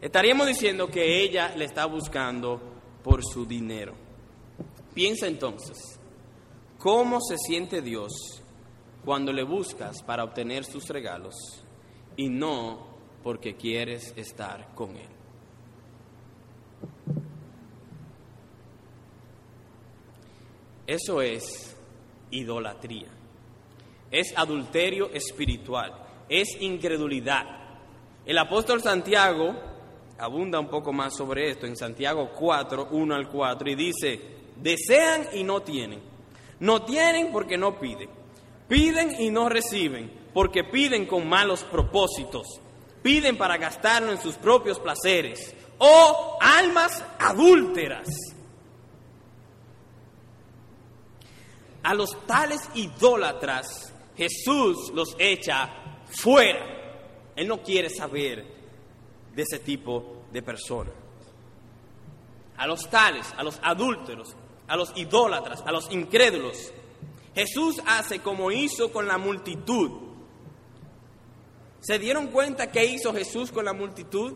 Estaríamos 0.00 0.46
diciendo 0.46 0.88
que 0.88 1.22
ella 1.22 1.54
le 1.56 1.64
está 1.64 1.86
buscando 1.86 2.60
por 3.02 3.22
su 3.24 3.44
dinero. 3.46 3.94
Piensa 4.94 5.26
entonces, 5.26 6.00
¿cómo 6.78 7.20
se 7.20 7.36
siente 7.36 7.82
Dios 7.82 8.42
cuando 9.04 9.32
le 9.32 9.42
buscas 9.44 10.02
para 10.02 10.24
obtener 10.24 10.64
sus 10.64 10.88
regalos 10.88 11.34
y 12.16 12.28
no 12.28 12.90
porque 13.22 13.56
quieres 13.56 14.12
estar 14.16 14.74
con 14.74 14.96
Él. 14.96 15.08
Eso 20.86 21.22
es 21.22 21.76
idolatría, 22.30 23.08
es 24.10 24.36
adulterio 24.36 25.10
espiritual, 25.10 25.92
es 26.28 26.60
incredulidad. 26.60 27.44
El 28.26 28.38
apóstol 28.38 28.82
Santiago 28.82 29.54
abunda 30.20 30.60
un 30.60 30.68
poco 30.68 30.92
más 30.92 31.16
sobre 31.16 31.50
esto 31.50 31.66
en 31.66 31.76
Santiago 31.76 32.30
4, 32.38 32.88
1 32.90 33.14
al 33.14 33.28
4, 33.28 33.70
y 33.70 33.74
dice, 33.74 34.20
desean 34.56 35.28
y 35.32 35.42
no 35.42 35.62
tienen, 35.62 36.00
no 36.60 36.82
tienen 36.82 37.32
porque 37.32 37.56
no 37.56 37.80
piden, 37.80 38.10
piden 38.68 39.18
y 39.18 39.30
no 39.30 39.48
reciben, 39.48 40.12
porque 40.34 40.62
piden 40.64 41.06
con 41.06 41.26
malos 41.26 41.64
propósitos, 41.64 42.60
piden 43.02 43.38
para 43.38 43.56
gastarlo 43.56 44.12
en 44.12 44.20
sus 44.20 44.34
propios 44.34 44.78
placeres, 44.78 45.54
o 45.78 46.36
almas 46.38 47.02
adúlteras. 47.18 48.08
A 51.82 51.94
los 51.94 52.26
tales 52.26 52.60
idólatras 52.74 53.94
Jesús 54.14 54.92
los 54.92 55.16
echa 55.18 56.02
fuera. 56.10 56.76
Él 57.34 57.48
no 57.48 57.62
quiere 57.62 57.88
saber 57.88 58.59
de 59.34 59.42
ese 59.42 59.58
tipo 59.58 60.24
de 60.32 60.42
personas. 60.42 60.92
A 62.56 62.66
los 62.66 62.88
tales, 62.90 63.32
a 63.36 63.42
los 63.42 63.58
adúlteros, 63.62 64.34
a 64.66 64.76
los 64.76 64.96
idólatras, 64.96 65.62
a 65.66 65.72
los 65.72 65.90
incrédulos. 65.90 66.72
Jesús 67.34 67.80
hace 67.86 68.20
como 68.20 68.50
hizo 68.50 68.92
con 68.92 69.06
la 69.06 69.18
multitud. 69.18 69.90
¿Se 71.80 71.98
dieron 71.98 72.28
cuenta 72.28 72.70
qué 72.70 72.84
hizo 72.84 73.14
Jesús 73.14 73.50
con 73.50 73.64
la 73.64 73.72
multitud? 73.72 74.34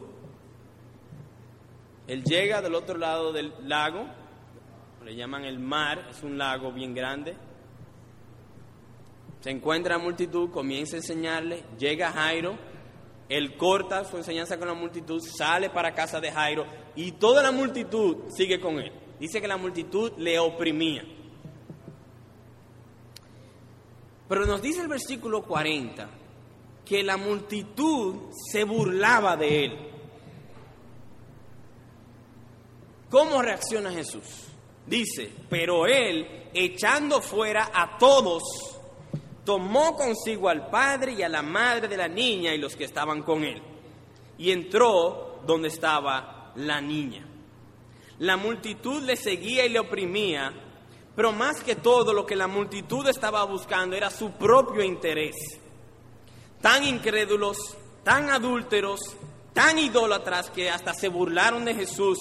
Él 2.07 2.23
llega 2.25 2.63
del 2.63 2.75
otro 2.75 2.99
lado 2.99 3.33
del 3.33 3.53
lago, 3.63 4.07
le 5.05 5.15
llaman 5.15 5.45
el 5.45 5.59
mar, 5.59 6.07
es 6.11 6.23
un 6.23 6.39
lago 6.39 6.73
bien 6.73 6.95
grande. 6.95 7.37
Se 9.41 9.51
encuentra 9.51 9.99
la 9.99 10.03
multitud, 10.03 10.51
comienza 10.51 10.97
a 10.97 11.01
enseñarle, 11.01 11.65
llega 11.79 12.13
Jairo, 12.13 12.57
él 13.29 13.57
corta 13.57 14.05
su 14.05 14.17
enseñanza 14.17 14.59
con 14.59 14.69
la 14.69 14.75
multitud, 14.75 15.21
sale 15.21 15.71
para 15.71 15.95
casa 15.95 16.21
de 16.21 16.31
Jairo 16.31 16.67
y 16.95 17.13
toda 17.13 17.43
la 17.43 17.53
multitud 17.53 18.17
sigue 18.35 18.61
con 18.61 18.79
él. 18.79 18.93
Dice 19.19 19.41
que 19.41 19.49
la 19.49 19.57
multitud 19.57 20.13
le 20.19 20.39
oprimía. 20.39 21.05
Pero 24.29 24.47
nos 24.47 24.61
dice 24.61 24.81
el 24.81 24.89
versículo 24.89 25.43
40 25.43 26.09
que 26.85 27.03
la 27.03 27.17
multitud 27.17 28.31
se 28.51 28.65
burlaba 28.65 29.37
de 29.37 29.65
él. 29.65 29.91
¿Cómo 33.11 33.41
reacciona 33.41 33.93
Jesús? 33.93 34.49
Dice, 34.87 35.31
pero 35.49 35.87
él, 35.87 36.51
echando 36.53 37.23
fuera 37.23 37.71
a 37.73 37.97
todos, 37.97 38.43
tomó 39.45 39.97
consigo 39.97 40.49
al 40.49 40.69
padre 40.69 41.13
y 41.13 41.23
a 41.23 41.29
la 41.29 41.43
madre 41.43 41.89
de 41.89 41.97
la 41.97 42.09
niña 42.09 42.55
y 42.55 42.59
los 42.59 42.77
que 42.77 42.85
estaban 42.85 43.23
con 43.23 43.45
él, 43.45 43.63
y 44.39 44.51
entró 44.51 45.41
donde 45.47 45.69
estaba 45.69 46.53
la 46.57 46.81
niña. 46.81 47.27
La 48.19 48.37
multitud 48.37 49.03
le 49.03 49.17
seguía 49.17 49.67
y 49.67 49.71
le 49.71 49.81
oprimía, 49.81 50.53
pero 51.17 51.33
más 51.33 51.63
que 51.63 51.77
todo 51.77 52.13
lo 52.13 52.25
que 52.25 52.37
la 52.37 52.47
multitud 52.47 53.07
estaba 53.09 53.45
buscando 53.45 53.97
era 53.97 54.11
su 54.11 54.33
propio 54.33 54.83
interés. 54.83 55.37
Tan 56.61 56.85
incrédulos, 56.85 57.59
tan 58.03 58.31
adúlteros, 58.31 59.01
tan 59.53 59.79
idólatras 59.79 60.51
que 60.51 60.71
hasta 60.71 60.95
se 60.95 61.09
burlaron 61.09 61.65
de 61.65 61.75
Jesús 61.75 62.19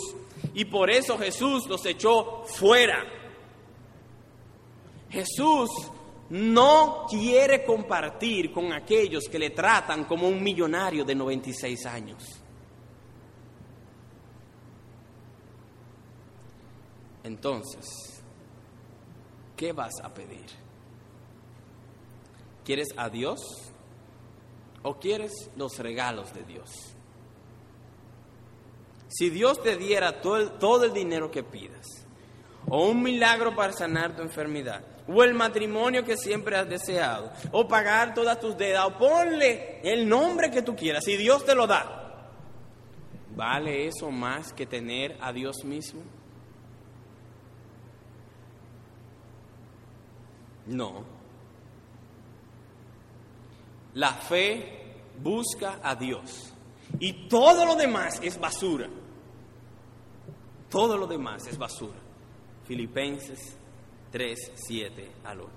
y 0.54 0.66
por 0.66 0.90
eso 0.90 1.18
Jesús 1.18 1.68
los 1.68 1.86
echó 1.86 2.44
fuera. 2.46 3.04
Jesús 5.10 5.70
no 6.34 7.06
quiere 7.08 7.64
compartir 7.64 8.52
con 8.52 8.74
aquellos 8.74 9.26
que 9.26 9.38
le 9.38 9.52
tratan 9.52 10.06
como 10.06 10.28
un 10.28 10.42
millonario 10.42 11.06
de 11.06 11.14
96 11.14 11.86
años. 11.86 12.24
Entonces, 17.24 17.86
¿qué 19.56 19.74
vas 19.74 19.94
a 20.04 20.12
pedir? 20.12 20.48
¿Quieres 22.66 22.88
a 22.98 23.10
Dios 23.10 23.40
o 24.82 24.96
quieres 24.96 25.52
los 25.56 25.78
regalos 25.78 26.34
de 26.34 26.44
Dios? 26.46 26.72
Si 29.08 29.30
Dios 29.30 29.62
te 29.62 29.78
diera 29.78 30.20
todo 30.20 30.38
el, 30.38 30.52
todo 30.54 30.86
el 30.86 30.94
dinero 30.94 31.30
que 31.30 31.44
pidas, 31.44 31.86
o 32.68 32.88
un 32.88 33.04
milagro 33.04 33.56
para 33.56 33.72
sanar 33.72 34.16
tu 34.16 34.24
enfermedad, 34.24 34.93
o 35.08 35.24
el 35.24 35.34
matrimonio 35.34 36.04
que 36.04 36.18
siempre 36.18 36.56
has 36.56 36.70
deseado, 36.70 37.32
o 37.52 37.68
pagar 37.68 38.14
todas 38.14 38.40
tus 38.40 38.58
deudas, 38.58 38.86
o 38.86 38.98
ponle 38.98 39.82
el 39.84 40.08
nombre 40.08 40.50
que 40.50 40.62
tú 40.62 40.76
quieras, 40.76 41.04
si 41.04 41.18
Dios 41.18 41.46
te 41.46 41.56
lo 41.56 41.68
da, 41.68 42.30
¿vale 43.36 43.88
eso 43.88 44.12
más 44.12 44.54
que 44.54 44.66
tener 44.66 45.18
a 45.20 45.34
Dios 45.34 45.64
mismo? 45.66 46.02
No. 50.68 51.04
La 53.96 54.14
fe 54.14 54.96
busca 55.22 55.80
a 55.84 55.96
Dios 55.96 56.54
y 57.00 57.28
todo 57.28 57.66
lo 57.66 57.76
demás 57.76 58.20
es 58.24 58.40
basura. 58.40 58.88
Todo 60.70 60.98
lo 60.98 61.06
demás 61.06 61.46
es 61.48 61.58
basura. 61.58 62.00
Filipenses 62.66 63.58
3, 64.14 64.52
7 64.54 65.12
al 65.24 65.42
8. 65.42 65.50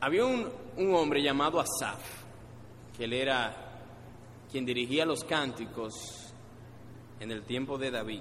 Había 0.00 0.26
un, 0.26 0.52
un 0.76 0.94
hombre 0.94 1.22
llamado 1.22 1.58
Asaf, 1.58 1.98
que 2.94 3.04
él 3.04 3.14
era 3.14 3.80
quien 4.52 4.66
dirigía 4.66 5.06
los 5.06 5.24
cánticos 5.24 5.94
en 7.20 7.30
el 7.30 7.42
tiempo 7.44 7.78
de 7.78 7.90
David. 7.90 8.20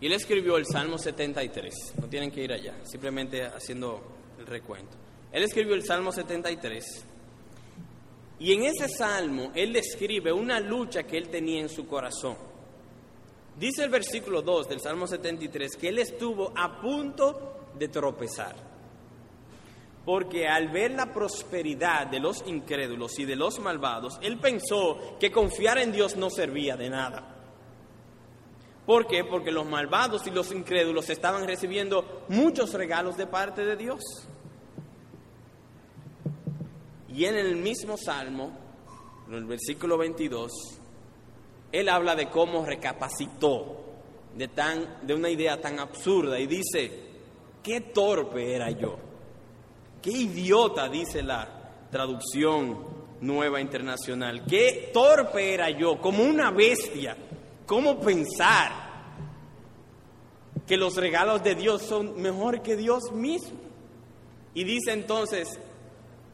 Y 0.00 0.06
él 0.06 0.12
escribió 0.12 0.56
el 0.56 0.66
Salmo 0.66 0.98
73. 0.98 1.94
No 2.00 2.08
tienen 2.08 2.32
que 2.32 2.42
ir 2.42 2.52
allá, 2.52 2.74
simplemente 2.82 3.44
haciendo 3.44 4.02
el 4.40 4.46
recuento. 4.46 4.96
Él 5.30 5.44
escribió 5.44 5.76
el 5.76 5.84
Salmo 5.84 6.10
73 6.10 7.06
y 8.40 8.52
en 8.52 8.64
ese 8.64 8.88
salmo 8.88 9.52
él 9.54 9.72
describe 9.72 10.32
una 10.32 10.58
lucha 10.58 11.04
que 11.04 11.16
él 11.16 11.28
tenía 11.28 11.60
en 11.60 11.68
su 11.68 11.86
corazón. 11.86 12.53
Dice 13.58 13.84
el 13.84 13.90
versículo 13.90 14.42
2 14.42 14.68
del 14.68 14.80
Salmo 14.80 15.06
73 15.06 15.76
que 15.76 15.88
él 15.88 15.98
estuvo 15.98 16.52
a 16.56 16.80
punto 16.80 17.70
de 17.78 17.88
tropezar. 17.88 18.56
Porque 20.04 20.46
al 20.46 20.68
ver 20.68 20.90
la 20.90 21.12
prosperidad 21.12 22.06
de 22.08 22.20
los 22.20 22.44
incrédulos 22.46 23.18
y 23.18 23.24
de 23.24 23.36
los 23.36 23.58
malvados, 23.60 24.18
él 24.20 24.38
pensó 24.38 25.16
que 25.18 25.30
confiar 25.30 25.78
en 25.78 25.92
Dios 25.92 26.16
no 26.16 26.28
servía 26.30 26.76
de 26.76 26.90
nada. 26.90 27.34
¿Por 28.84 29.06
qué? 29.06 29.24
Porque 29.24 29.50
los 29.50 29.64
malvados 29.66 30.26
y 30.26 30.30
los 30.30 30.52
incrédulos 30.52 31.08
estaban 31.08 31.46
recibiendo 31.46 32.24
muchos 32.28 32.74
regalos 32.74 33.16
de 33.16 33.26
parte 33.26 33.64
de 33.64 33.76
Dios. 33.76 34.02
Y 37.08 37.24
en 37.24 37.36
el 37.36 37.56
mismo 37.56 37.96
Salmo, 37.96 38.52
en 39.28 39.34
el 39.34 39.44
versículo 39.46 39.96
22, 39.96 40.52
él 41.74 41.88
habla 41.88 42.14
de 42.14 42.30
cómo 42.30 42.64
recapacitó 42.64 43.82
de, 44.36 44.46
tan, 44.46 44.98
de 45.02 45.12
una 45.12 45.28
idea 45.28 45.60
tan 45.60 45.80
absurda 45.80 46.38
y 46.38 46.46
dice, 46.46 46.90
qué 47.64 47.80
torpe 47.80 48.54
era 48.54 48.70
yo, 48.70 48.96
qué 50.00 50.10
idiota, 50.10 50.88
dice 50.88 51.22
la 51.22 51.48
traducción 51.90 52.78
nueva 53.20 53.60
internacional, 53.60 54.44
qué 54.46 54.90
torpe 54.94 55.52
era 55.52 55.68
yo, 55.70 56.00
como 56.00 56.22
una 56.22 56.52
bestia, 56.52 57.16
cómo 57.66 57.98
pensar 57.98 58.70
que 60.66 60.76
los 60.76 60.96
regalos 60.96 61.42
de 61.42 61.56
Dios 61.56 61.82
son 61.82 62.22
mejor 62.22 62.62
que 62.62 62.76
Dios 62.76 63.10
mismo. 63.12 63.58
Y 64.54 64.62
dice 64.62 64.92
entonces, 64.92 65.58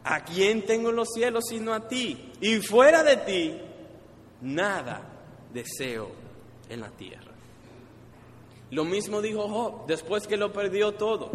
¿A 0.04 0.24
quién 0.24 0.64
tengo 0.64 0.90
en 0.90 0.96
los 0.96 1.08
cielos 1.12 1.44
sino 1.48 1.74
a 1.74 1.86
ti? 1.86 2.32
Y 2.40 2.56
fuera 2.56 3.02
de 3.02 3.16
ti, 3.18 3.58
nada 4.40 5.09
deseo 5.52 6.10
en 6.68 6.80
la 6.80 6.90
tierra. 6.90 7.32
Lo 8.70 8.84
mismo 8.84 9.20
dijo 9.20 9.48
Job 9.48 9.86
después 9.86 10.26
que 10.26 10.36
lo 10.36 10.52
perdió 10.52 10.92
todo. 10.94 11.30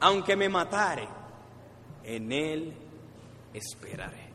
Aunque 0.00 0.36
me 0.36 0.48
matare, 0.48 1.08
en 2.04 2.32
él 2.32 2.72
esperaré. 3.52 4.28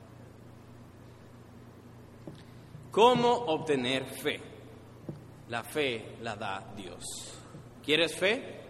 ¿Cómo 2.92 3.34
obtener 3.34 4.06
fe? 4.06 4.40
La 5.50 5.64
fe 5.64 6.18
la 6.22 6.36
da 6.36 6.74
Dios. 6.76 7.04
¿Quieres 7.84 8.16
fe? 8.16 8.62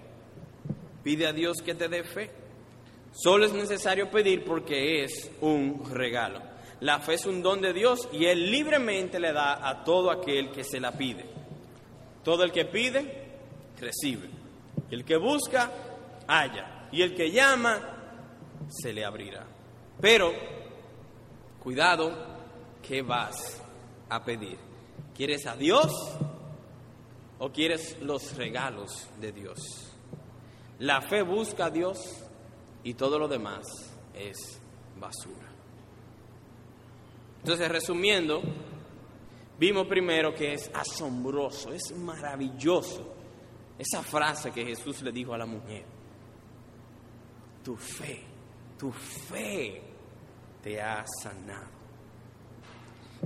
Pide 1.03 1.27
a 1.27 1.33
Dios 1.33 1.57
que 1.63 1.75
te 1.75 1.87
dé 1.87 2.03
fe. 2.03 2.31
Solo 3.11 3.45
es 3.45 3.53
necesario 3.53 4.09
pedir 4.09 4.43
porque 4.43 5.03
es 5.03 5.31
un 5.41 5.83
regalo. 5.91 6.52
La 6.83 6.99
fe 6.99 7.13
es 7.13 7.25
un 7.25 7.41
don 7.41 7.61
de 7.61 7.71
Dios 7.71 8.09
y 8.11 8.25
Él 8.25 8.51
libremente 8.51 9.17
le 9.17 9.31
da 9.31 9.69
a 9.69 9.85
todo 9.85 10.11
aquel 10.11 10.51
que 10.51 10.65
se 10.65 10.81
la 10.81 10.91
pide. 10.91 11.25
Todo 12.25 12.43
el 12.43 12.51
que 12.51 12.65
pide, 12.65 13.39
recibe. 13.79 14.29
El 14.91 15.05
que 15.05 15.15
busca, 15.15 15.71
halla. 16.27 16.89
Y 16.91 17.01
el 17.01 17.15
que 17.15 17.31
llama, 17.31 17.79
se 18.67 18.91
le 18.91 19.05
abrirá. 19.05 19.47
Pero, 20.01 20.33
cuidado, 21.61 22.11
¿qué 22.81 23.01
vas 23.01 23.63
a 24.09 24.21
pedir? 24.21 24.59
¿Quieres 25.15 25.45
a 25.45 25.55
Dios 25.55 25.89
o 27.39 27.49
quieres 27.49 27.97
los 28.01 28.35
regalos 28.35 29.07
de 29.21 29.31
Dios? 29.31 29.57
La 30.79 31.01
fe 31.01 31.21
busca 31.21 31.67
a 31.67 31.71
Dios 31.71 31.97
y 32.83 32.95
todo 32.95 33.17
lo 33.17 33.29
demás 33.29 33.63
es 34.13 34.59
basura. 34.99 35.42
Entonces, 37.43 37.67
resumiendo, 37.67 38.41
vimos 39.59 39.85
primero 39.85 40.33
que 40.33 40.53
es 40.53 40.71
asombroso, 40.73 41.73
es 41.73 41.91
maravilloso 41.91 43.13
esa 43.77 44.01
frase 44.01 44.51
que 44.51 44.63
Jesús 44.63 45.01
le 45.01 45.11
dijo 45.11 45.33
a 45.33 45.37
la 45.37 45.45
mujer. 45.45 45.83
Tu 47.61 47.75
fe, 47.75 48.23
tu 48.79 48.93
fe 48.93 49.81
te 50.61 50.81
ha 50.81 51.03
sanado. 51.21 51.67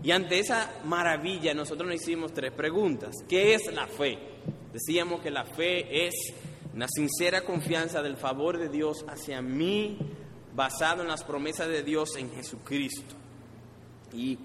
Y 0.01 0.09
ante 0.09 0.39
esa 0.39 0.81
maravilla 0.85 1.53
nosotros 1.53 1.87
nos 1.87 2.01
hicimos 2.01 2.33
tres 2.33 2.51
preguntas. 2.53 3.11
¿Qué 3.29 3.53
es 3.53 3.71
la 3.71 3.85
fe? 3.85 4.17
Decíamos 4.73 5.21
que 5.21 5.29
la 5.29 5.45
fe 5.45 6.07
es 6.07 6.15
una 6.73 6.87
sincera 6.87 7.45
confianza 7.45 8.01
del 8.01 8.17
favor 8.17 8.57
de 8.57 8.69
Dios 8.69 9.05
hacia 9.07 9.43
mí, 9.43 9.99
basado 10.55 11.03
en 11.03 11.07
las 11.07 11.23
promesas 11.23 11.67
de 11.67 11.83
Dios 11.83 12.15
en 12.17 12.31
Jesucristo. 12.31 13.15
Y 14.17 14.37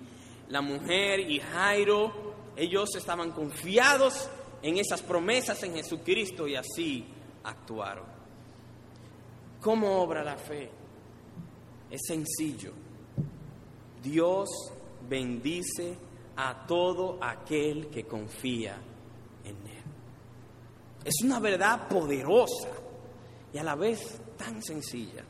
la 0.51 0.61
mujer 0.61 1.21
y 1.21 1.41
Jairo, 1.41 2.35
ellos 2.55 2.95
estaban 2.95 3.33
confiados 3.33 4.29
en 4.61 4.77
esas 4.77 5.03
promesas 5.03 5.63
en 5.63 5.75
Jesucristo 5.75 6.47
y 6.47 6.57
así 6.57 7.07
actuaron. 7.43 8.05
¿Cómo 9.63 10.03
obra 10.03 10.23
la 10.23 10.37
fe? 10.37 10.71
Es 11.91 12.03
sencillo. 12.07 12.73
Dios 14.03 14.51
bendice 15.09 15.97
a 16.37 16.67
todo 16.67 17.19
aquel 17.23 17.89
que 17.89 18.05
confía 18.05 18.77
en 19.45 19.57
Él. 19.57 19.83
Es 21.05 21.15
una 21.25 21.41
verdad 21.41 21.89
poderosa 21.89 22.69
y 23.53 23.59
a 23.59 23.65
la 23.65 23.75
vez 23.75 24.21
tan 24.37 24.63
sencilla 24.63 25.25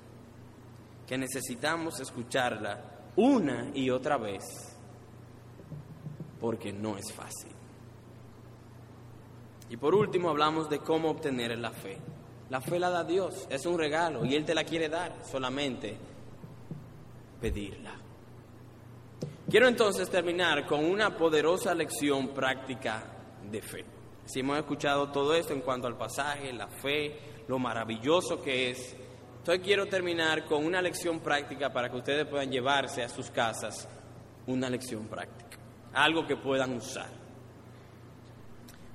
que 1.07 1.17
necesitamos 1.17 2.01
escucharla 2.01 2.92
una 3.17 3.71
y 3.75 3.91
otra 3.91 4.17
vez 4.17 4.43
porque 6.41 6.73
no 6.73 6.97
es 6.97 7.13
fácil. 7.13 7.53
Y 9.71 9.77
por 9.77 9.95
último 9.95 10.29
hablamos 10.29 10.69
de 10.69 10.81
cómo 10.81 11.11
obtener 11.11 11.57
la 11.59 11.71
fe. 11.71 11.99
La 12.51 12.61
fe 12.61 12.79
la 12.79 12.91
da 12.91 13.05
Dios, 13.05 13.47
es 13.49 13.65
un 13.65 13.79
regalo 13.79 14.25
y 14.25 14.35
Él 14.35 14.45
te 14.45 14.55
la 14.55 14.65
quiere 14.65 14.89
dar, 14.89 15.25
solamente 15.25 15.97
pedirla. 17.41 17.95
Quiero 19.49 19.69
entonces 19.69 20.11
terminar 20.11 20.67
con 20.67 20.85
una 20.85 21.17
poderosa 21.17 21.75
lección 21.75 22.29
práctica 22.29 23.05
de 23.51 23.63
fe. 23.63 23.85
Si 24.25 24.41
hemos 24.41 24.59
escuchado 24.59 25.11
todo 25.11 25.35
esto 25.35 25.53
en 25.53 25.61
cuanto 25.61 25.87
al 25.87 25.97
pasaje, 25.97 26.53
la 26.53 26.69
fe, 26.69 27.19
lo 27.49 27.59
maravilloso 27.59 28.43
que 28.43 28.71
es, 28.71 28.97
entonces 29.43 29.65
quiero 29.65 29.87
terminar 29.87 30.45
con 30.45 30.65
una 30.65 30.81
lección 30.81 31.19
práctica 31.19 31.73
para 31.73 31.91
que 31.91 31.97
ustedes 31.97 32.29
puedan 32.29 32.49
llevarse 32.49 33.03
a 33.03 33.09
sus 33.09 33.29
casas 33.29 33.89
una 34.47 34.71
lección 34.71 35.09
práctica, 35.09 35.59
algo 35.95 36.25
que 36.25 36.37
puedan 36.37 36.77
usar. 36.77 37.11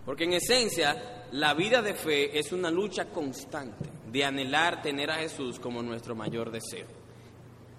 Porque 0.05 0.23
en 0.23 0.31
esencia, 0.31 1.25
la 1.33 1.53
vida 1.53 1.81
de 1.81 1.93
fe 1.93 2.39
es 2.39 2.53
una 2.53 2.71
lucha 2.71 3.09
constante 3.09 3.89
de 4.09 4.23
anhelar 4.23 4.81
tener 4.81 5.11
a 5.11 5.15
Jesús 5.15 5.59
como 5.59 5.83
nuestro 5.83 6.15
mayor 6.15 6.49
deseo, 6.49 6.87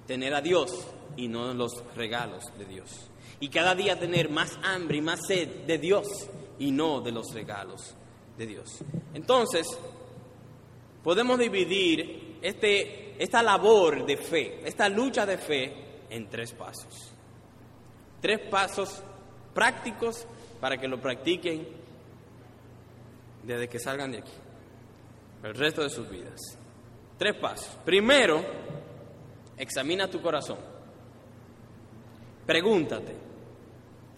tener 0.07 0.35
a 0.35 0.43
Dios 0.43 0.89
y 1.17 1.27
no 1.27 1.55
los 1.55 1.73
regalos 1.97 2.45
de 2.59 2.67
Dios. 2.67 3.09
Y 3.41 3.49
cada 3.49 3.75
día 3.75 3.99
tener 3.99 4.29
más 4.29 4.59
hambre 4.63 4.99
y 4.99 5.01
más 5.01 5.21
sed 5.27 5.65
de 5.65 5.79
Dios 5.79 6.07
y 6.59 6.71
no 6.71 7.01
de 7.01 7.13
los 7.13 7.33
regalos 7.33 7.95
de 8.37 8.47
Dios. 8.47 8.85
Entonces, 9.15 9.67
podemos 11.03 11.39
dividir 11.39 12.28
este, 12.43 13.23
esta 13.23 13.43
labor 13.43 14.07
de 14.07 14.17
fe, 14.17 14.61
esta 14.65 14.89
lucha 14.89 15.27
de 15.27 15.39
fe, 15.39 15.89
en 16.11 16.29
tres 16.29 16.53
pasos. 16.53 17.13
Tres 18.21 18.41
pasos 18.51 19.03
prácticos 19.55 20.27
para 20.61 20.77
que 20.77 20.89
lo 20.89 21.01
practiquen 21.01 21.67
desde 23.43 23.69
que 23.69 23.79
salgan 23.79 24.13
de 24.13 24.19
aquí, 24.19 24.33
el 25.43 25.55
resto 25.55 25.83
de 25.83 25.91
sus 25.91 26.09
vidas. 26.09 26.41
Tres 27.17 27.37
pasos. 27.37 27.79
Primero, 27.85 28.45
examina 29.57 30.09
tu 30.09 30.21
corazón. 30.21 30.59
Pregúntate, 32.47 33.15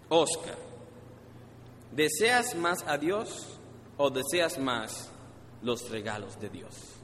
Oscar, 0.09 0.57
¿deseas 1.93 2.55
más 2.55 2.85
a 2.87 2.97
Dios 2.97 3.59
o 3.97 4.11
deseas 4.11 4.59
más 4.59 5.11
los 5.63 5.91
regalos 5.91 6.39
de 6.39 6.49
Dios? 6.49 7.00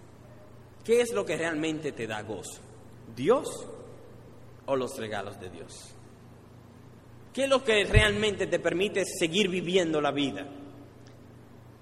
¿Qué 0.87 1.01
es 1.01 1.13
lo 1.13 1.27
que 1.27 1.37
realmente 1.37 1.91
te 1.91 2.07
da 2.07 2.23
gozo? 2.23 2.61
¿Dios 3.17 3.49
o 4.67 4.77
los 4.77 4.97
regalos 4.97 5.41
de 5.41 5.51
Dios? 5.51 5.97
¿Qué 7.35 7.43
es 7.45 7.51
lo 7.51 7.65
que 7.65 7.85
realmente 7.85 8.47
te 8.47 8.61
permite 8.61 9.05
seguir 9.05 9.49
viviendo 9.49 10.01
la 10.01 10.13
vida? 10.13 10.47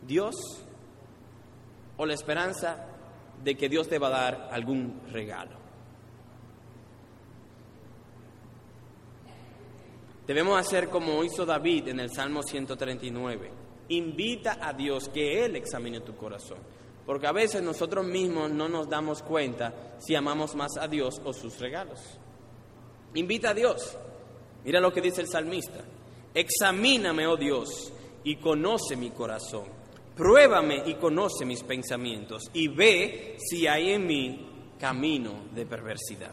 ¿Dios 0.06 0.34
o 1.98 2.06
la 2.06 2.14
esperanza 2.14 2.86
de 3.42 3.54
que 3.54 3.68
Dios 3.68 3.88
te 3.90 3.98
va 3.98 4.06
a 4.06 4.10
dar 4.10 4.48
algún 4.50 5.02
regalo? 5.12 5.58
Debemos 10.26 10.58
hacer 10.58 10.88
como 10.88 11.22
hizo 11.22 11.44
David 11.44 11.88
en 11.88 12.00
el 12.00 12.10
Salmo 12.10 12.42
139. 12.42 13.50
Invita 13.90 14.66
a 14.66 14.72
Dios 14.72 15.10
que 15.10 15.44
Él 15.44 15.56
examine 15.56 16.00
tu 16.00 16.16
corazón. 16.16 16.56
Porque 17.06 17.26
a 17.26 17.32
veces 17.32 17.62
nosotros 17.62 18.06
mismos 18.06 18.50
no 18.50 18.68
nos 18.68 18.88
damos 18.88 19.22
cuenta 19.22 19.96
si 19.98 20.14
amamos 20.14 20.54
más 20.54 20.76
a 20.78 20.88
Dios 20.88 21.20
o 21.24 21.32
sus 21.32 21.58
regalos. 21.60 22.00
Invita 23.14 23.50
a 23.50 23.54
Dios. 23.54 23.96
Mira 24.64 24.80
lo 24.80 24.92
que 24.92 25.02
dice 25.02 25.20
el 25.20 25.28
salmista. 25.28 25.84
Examíname, 26.32 27.26
oh 27.26 27.36
Dios, 27.36 27.92
y 28.24 28.36
conoce 28.36 28.96
mi 28.96 29.10
corazón. 29.10 29.64
Pruébame 30.16 30.82
y 30.86 30.94
conoce 30.94 31.44
mis 31.44 31.62
pensamientos 31.62 32.44
y 32.52 32.68
ve 32.68 33.36
si 33.38 33.66
hay 33.66 33.90
en 33.90 34.06
mí 34.06 34.50
camino 34.78 35.32
de 35.52 35.66
perversidad. 35.66 36.32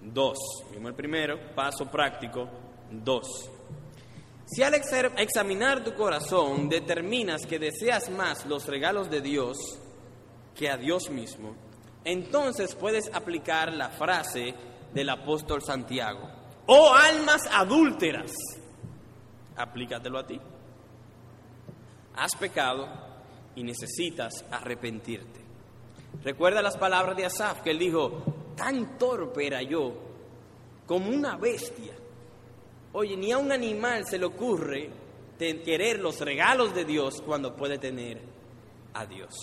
Dos. 0.00 0.38
Vimos 0.72 0.90
el 0.90 0.94
primero, 0.94 1.54
paso 1.54 1.90
práctico. 1.90 2.48
Dos. 2.90 3.50
Si 4.46 4.62
al 4.62 4.74
examinar 4.74 5.82
tu 5.82 5.94
corazón 5.94 6.68
determinas 6.68 7.44
que 7.46 7.58
deseas 7.58 8.08
más 8.10 8.46
los 8.46 8.66
regalos 8.66 9.10
de 9.10 9.20
Dios 9.20 9.58
que 10.54 10.70
a 10.70 10.76
Dios 10.76 11.10
mismo, 11.10 11.56
entonces 12.04 12.76
puedes 12.76 13.12
aplicar 13.12 13.72
la 13.72 13.90
frase 13.90 14.54
del 14.94 15.10
apóstol 15.10 15.62
Santiago. 15.62 16.30
Oh 16.66 16.94
almas 16.94 17.42
adúlteras, 17.50 18.32
aplícatelo 19.56 20.18
a 20.18 20.26
ti. 20.26 20.40
Has 22.14 22.36
pecado 22.36 22.88
y 23.56 23.64
necesitas 23.64 24.44
arrepentirte. 24.50 25.40
Recuerda 26.22 26.62
las 26.62 26.76
palabras 26.76 27.16
de 27.16 27.26
Asaf, 27.26 27.62
que 27.62 27.70
él 27.70 27.78
dijo, 27.80 28.22
tan 28.56 28.96
torpe 28.96 29.46
era 29.46 29.60
yo, 29.62 29.92
como 30.86 31.10
una 31.10 31.36
bestia. 31.36 31.94
Oye, 32.98 33.14
ni 33.14 33.30
a 33.30 33.36
un 33.36 33.52
animal 33.52 34.06
se 34.06 34.18
le 34.18 34.24
ocurre 34.24 34.88
querer 35.38 35.98
los 36.00 36.18
regalos 36.18 36.74
de 36.74 36.86
Dios 36.86 37.20
cuando 37.20 37.54
puede 37.54 37.76
tener 37.76 38.22
a 38.94 39.04
Dios. 39.04 39.34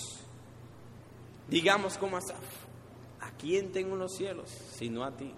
Digamos 1.48 2.00
como 2.00 2.18
Asaf, 2.18 2.44
¿a 3.20 3.30
quién 3.38 3.72
tengo 3.72 3.96
los 3.96 4.16
cielos 4.16 4.50
sino 4.50 5.04
a 5.04 5.16
ti? 5.16 5.32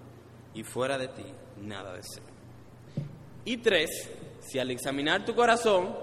Y 0.53 0.63
fuera 0.63 0.97
de 0.97 1.09
ti 1.09 1.26
nada 1.57 1.93
deseo. 1.93 2.24
Y 3.43 3.57
tres, 3.57 3.89
si 4.39 4.59
al 4.59 4.72
examinar 4.72 5.26
tu 5.26 5.36
corazón 5.36 5.93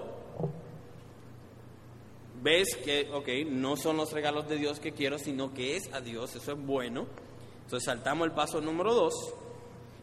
ves 2.43 2.75
que, 2.75 3.09
ok, 3.11 3.49
no 3.49 3.75
son 3.75 3.97
los 3.97 4.11
regalos 4.11 4.47
de 4.47 4.57
Dios 4.57 4.79
que 4.79 4.91
quiero, 4.91 5.17
sino 5.17 5.51
que 5.51 5.77
es 5.77 5.91
a 5.91 5.99
Dios, 5.99 6.35
eso 6.35 6.51
es 6.51 6.63
bueno, 6.63 7.07
entonces 7.63 7.85
saltamos 7.85 8.27
el 8.27 8.33
paso 8.33 8.61
número 8.61 8.93
dos 8.93 9.33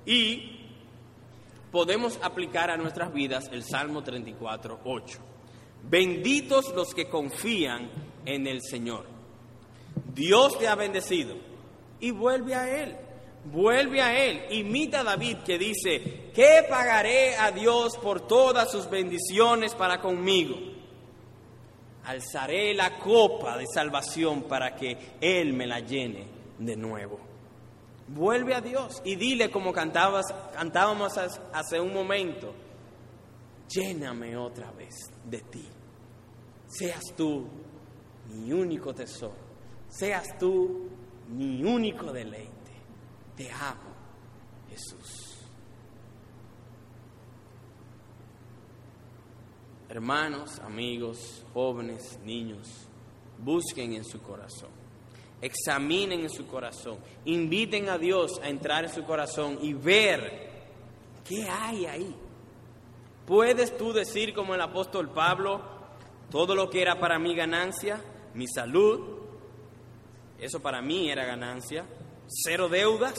y 0.04 0.59
podemos 1.70 2.18
aplicar 2.22 2.70
a 2.70 2.76
nuestras 2.76 3.12
vidas 3.12 3.48
el 3.52 3.62
Salmo 3.62 4.02
34, 4.02 4.80
8. 4.84 5.18
Benditos 5.82 6.72
los 6.74 6.94
que 6.94 7.08
confían 7.08 7.90
en 8.24 8.46
el 8.46 8.60
Señor. 8.62 9.06
Dios 10.14 10.58
te 10.58 10.68
ha 10.68 10.74
bendecido 10.74 11.36
y 12.00 12.10
vuelve 12.10 12.54
a 12.54 12.82
Él. 12.82 12.96
Vuelve 13.44 14.02
a 14.02 14.18
Él. 14.22 14.44
Imita 14.50 15.00
a 15.00 15.04
David 15.04 15.38
que 15.38 15.58
dice, 15.58 16.30
¿qué 16.34 16.64
pagaré 16.68 17.36
a 17.36 17.50
Dios 17.50 17.96
por 17.96 18.26
todas 18.26 18.70
sus 18.70 18.88
bendiciones 18.90 19.74
para 19.74 20.00
conmigo? 20.00 20.56
Alzaré 22.04 22.74
la 22.74 22.98
copa 22.98 23.56
de 23.56 23.66
salvación 23.66 24.42
para 24.42 24.74
que 24.74 24.96
Él 25.20 25.52
me 25.52 25.66
la 25.66 25.80
llene 25.80 26.26
de 26.58 26.76
nuevo. 26.76 27.29
Vuelve 28.12 28.54
a 28.56 28.60
Dios 28.60 29.00
y 29.04 29.14
dile 29.14 29.52
como 29.52 29.72
cantabas, 29.72 30.26
cantábamos 30.52 31.16
hace 31.16 31.78
un 31.78 31.92
momento, 31.94 32.52
lléname 33.68 34.36
otra 34.36 34.72
vez 34.72 34.96
de 35.24 35.40
ti. 35.42 35.64
Seas 36.66 37.04
tú 37.16 37.46
mi 38.26 38.52
único 38.52 38.92
tesoro, 38.92 39.36
seas 39.88 40.36
tú 40.38 40.88
mi 41.28 41.62
único 41.62 42.12
deleite. 42.12 42.50
Te 43.36 43.48
amo, 43.52 43.94
Jesús. 44.68 45.30
Hermanos, 49.88 50.58
amigos, 50.60 51.44
jóvenes, 51.54 52.18
niños, 52.24 52.88
busquen 53.38 53.92
en 53.94 54.04
su 54.04 54.20
corazón, 54.20 54.70
examinen 55.42 56.20
en 56.20 56.30
su 56.30 56.46
corazón, 56.46 56.98
inviten 57.24 57.88
a 57.88 57.98
Dios 57.98 58.40
a 58.42 58.48
entrar 58.48 58.84
en 58.84 58.92
su 58.92 59.04
corazón 59.04 59.58
y 59.62 59.72
ver 59.72 60.50
qué 61.24 61.48
hay 61.48 61.86
ahí. 61.86 62.14
¿Puedes 63.26 63.76
tú 63.76 63.92
decir 63.92 64.34
como 64.34 64.54
el 64.54 64.60
apóstol 64.60 65.10
Pablo, 65.10 65.62
todo 66.30 66.54
lo 66.54 66.68
que 66.68 66.82
era 66.82 66.98
para 66.98 67.18
mí 67.18 67.34
ganancia, 67.34 68.00
mi 68.34 68.46
salud, 68.46 69.18
eso 70.38 70.60
para 70.60 70.80
mí 70.80 71.10
era 71.10 71.24
ganancia, 71.24 71.84
cero 72.26 72.68
deudas, 72.68 73.18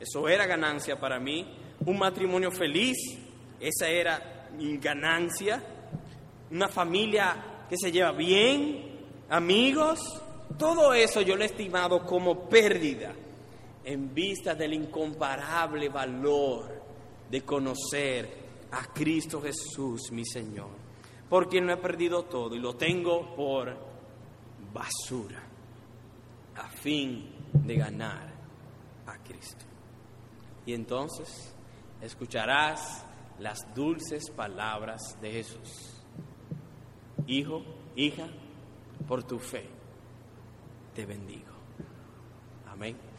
eso 0.00 0.28
era 0.28 0.46
ganancia 0.46 0.98
para 0.98 1.18
mí, 1.18 1.46
un 1.86 1.98
matrimonio 1.98 2.50
feliz, 2.50 2.96
esa 3.60 3.88
era 3.88 4.48
ganancia, 4.58 5.62
una 6.50 6.68
familia 6.68 7.64
que 7.68 7.76
se 7.76 7.90
lleva 7.90 8.12
bien, 8.12 9.00
amigos, 9.28 10.00
todo 10.58 10.92
eso 10.92 11.20
yo 11.20 11.36
lo 11.36 11.42
he 11.42 11.46
estimado 11.46 12.04
como 12.04 12.48
pérdida 12.48 13.12
en 13.84 14.14
vista 14.14 14.54
del 14.54 14.74
incomparable 14.74 15.88
valor 15.88 16.82
de 17.30 17.42
conocer 17.42 18.42
a 18.70 18.92
Cristo 18.92 19.40
Jesús, 19.40 20.12
mi 20.12 20.24
Señor, 20.24 20.70
por 21.28 21.48
quien 21.48 21.66
no 21.66 21.72
he 21.72 21.78
perdido 21.78 22.24
todo 22.24 22.54
y 22.54 22.58
lo 22.58 22.74
tengo 22.74 23.34
por 23.34 23.76
basura, 24.72 25.42
a 26.56 26.68
fin 26.68 27.30
de 27.52 27.76
ganar 27.76 28.32
a 29.06 29.18
Cristo. 29.18 29.64
Y 30.64 30.74
entonces 30.74 31.54
escucharás 32.00 33.04
las 33.38 33.58
dulces 33.74 34.30
palabras 34.30 35.00
de 35.20 35.32
Jesús. 35.32 36.02
Hijo, 37.26 37.62
hija, 37.96 38.28
por 39.08 39.24
tu 39.24 39.38
fe 39.38 39.81
te 40.94 41.06
bendigo. 41.06 41.52
Amén. 42.66 43.11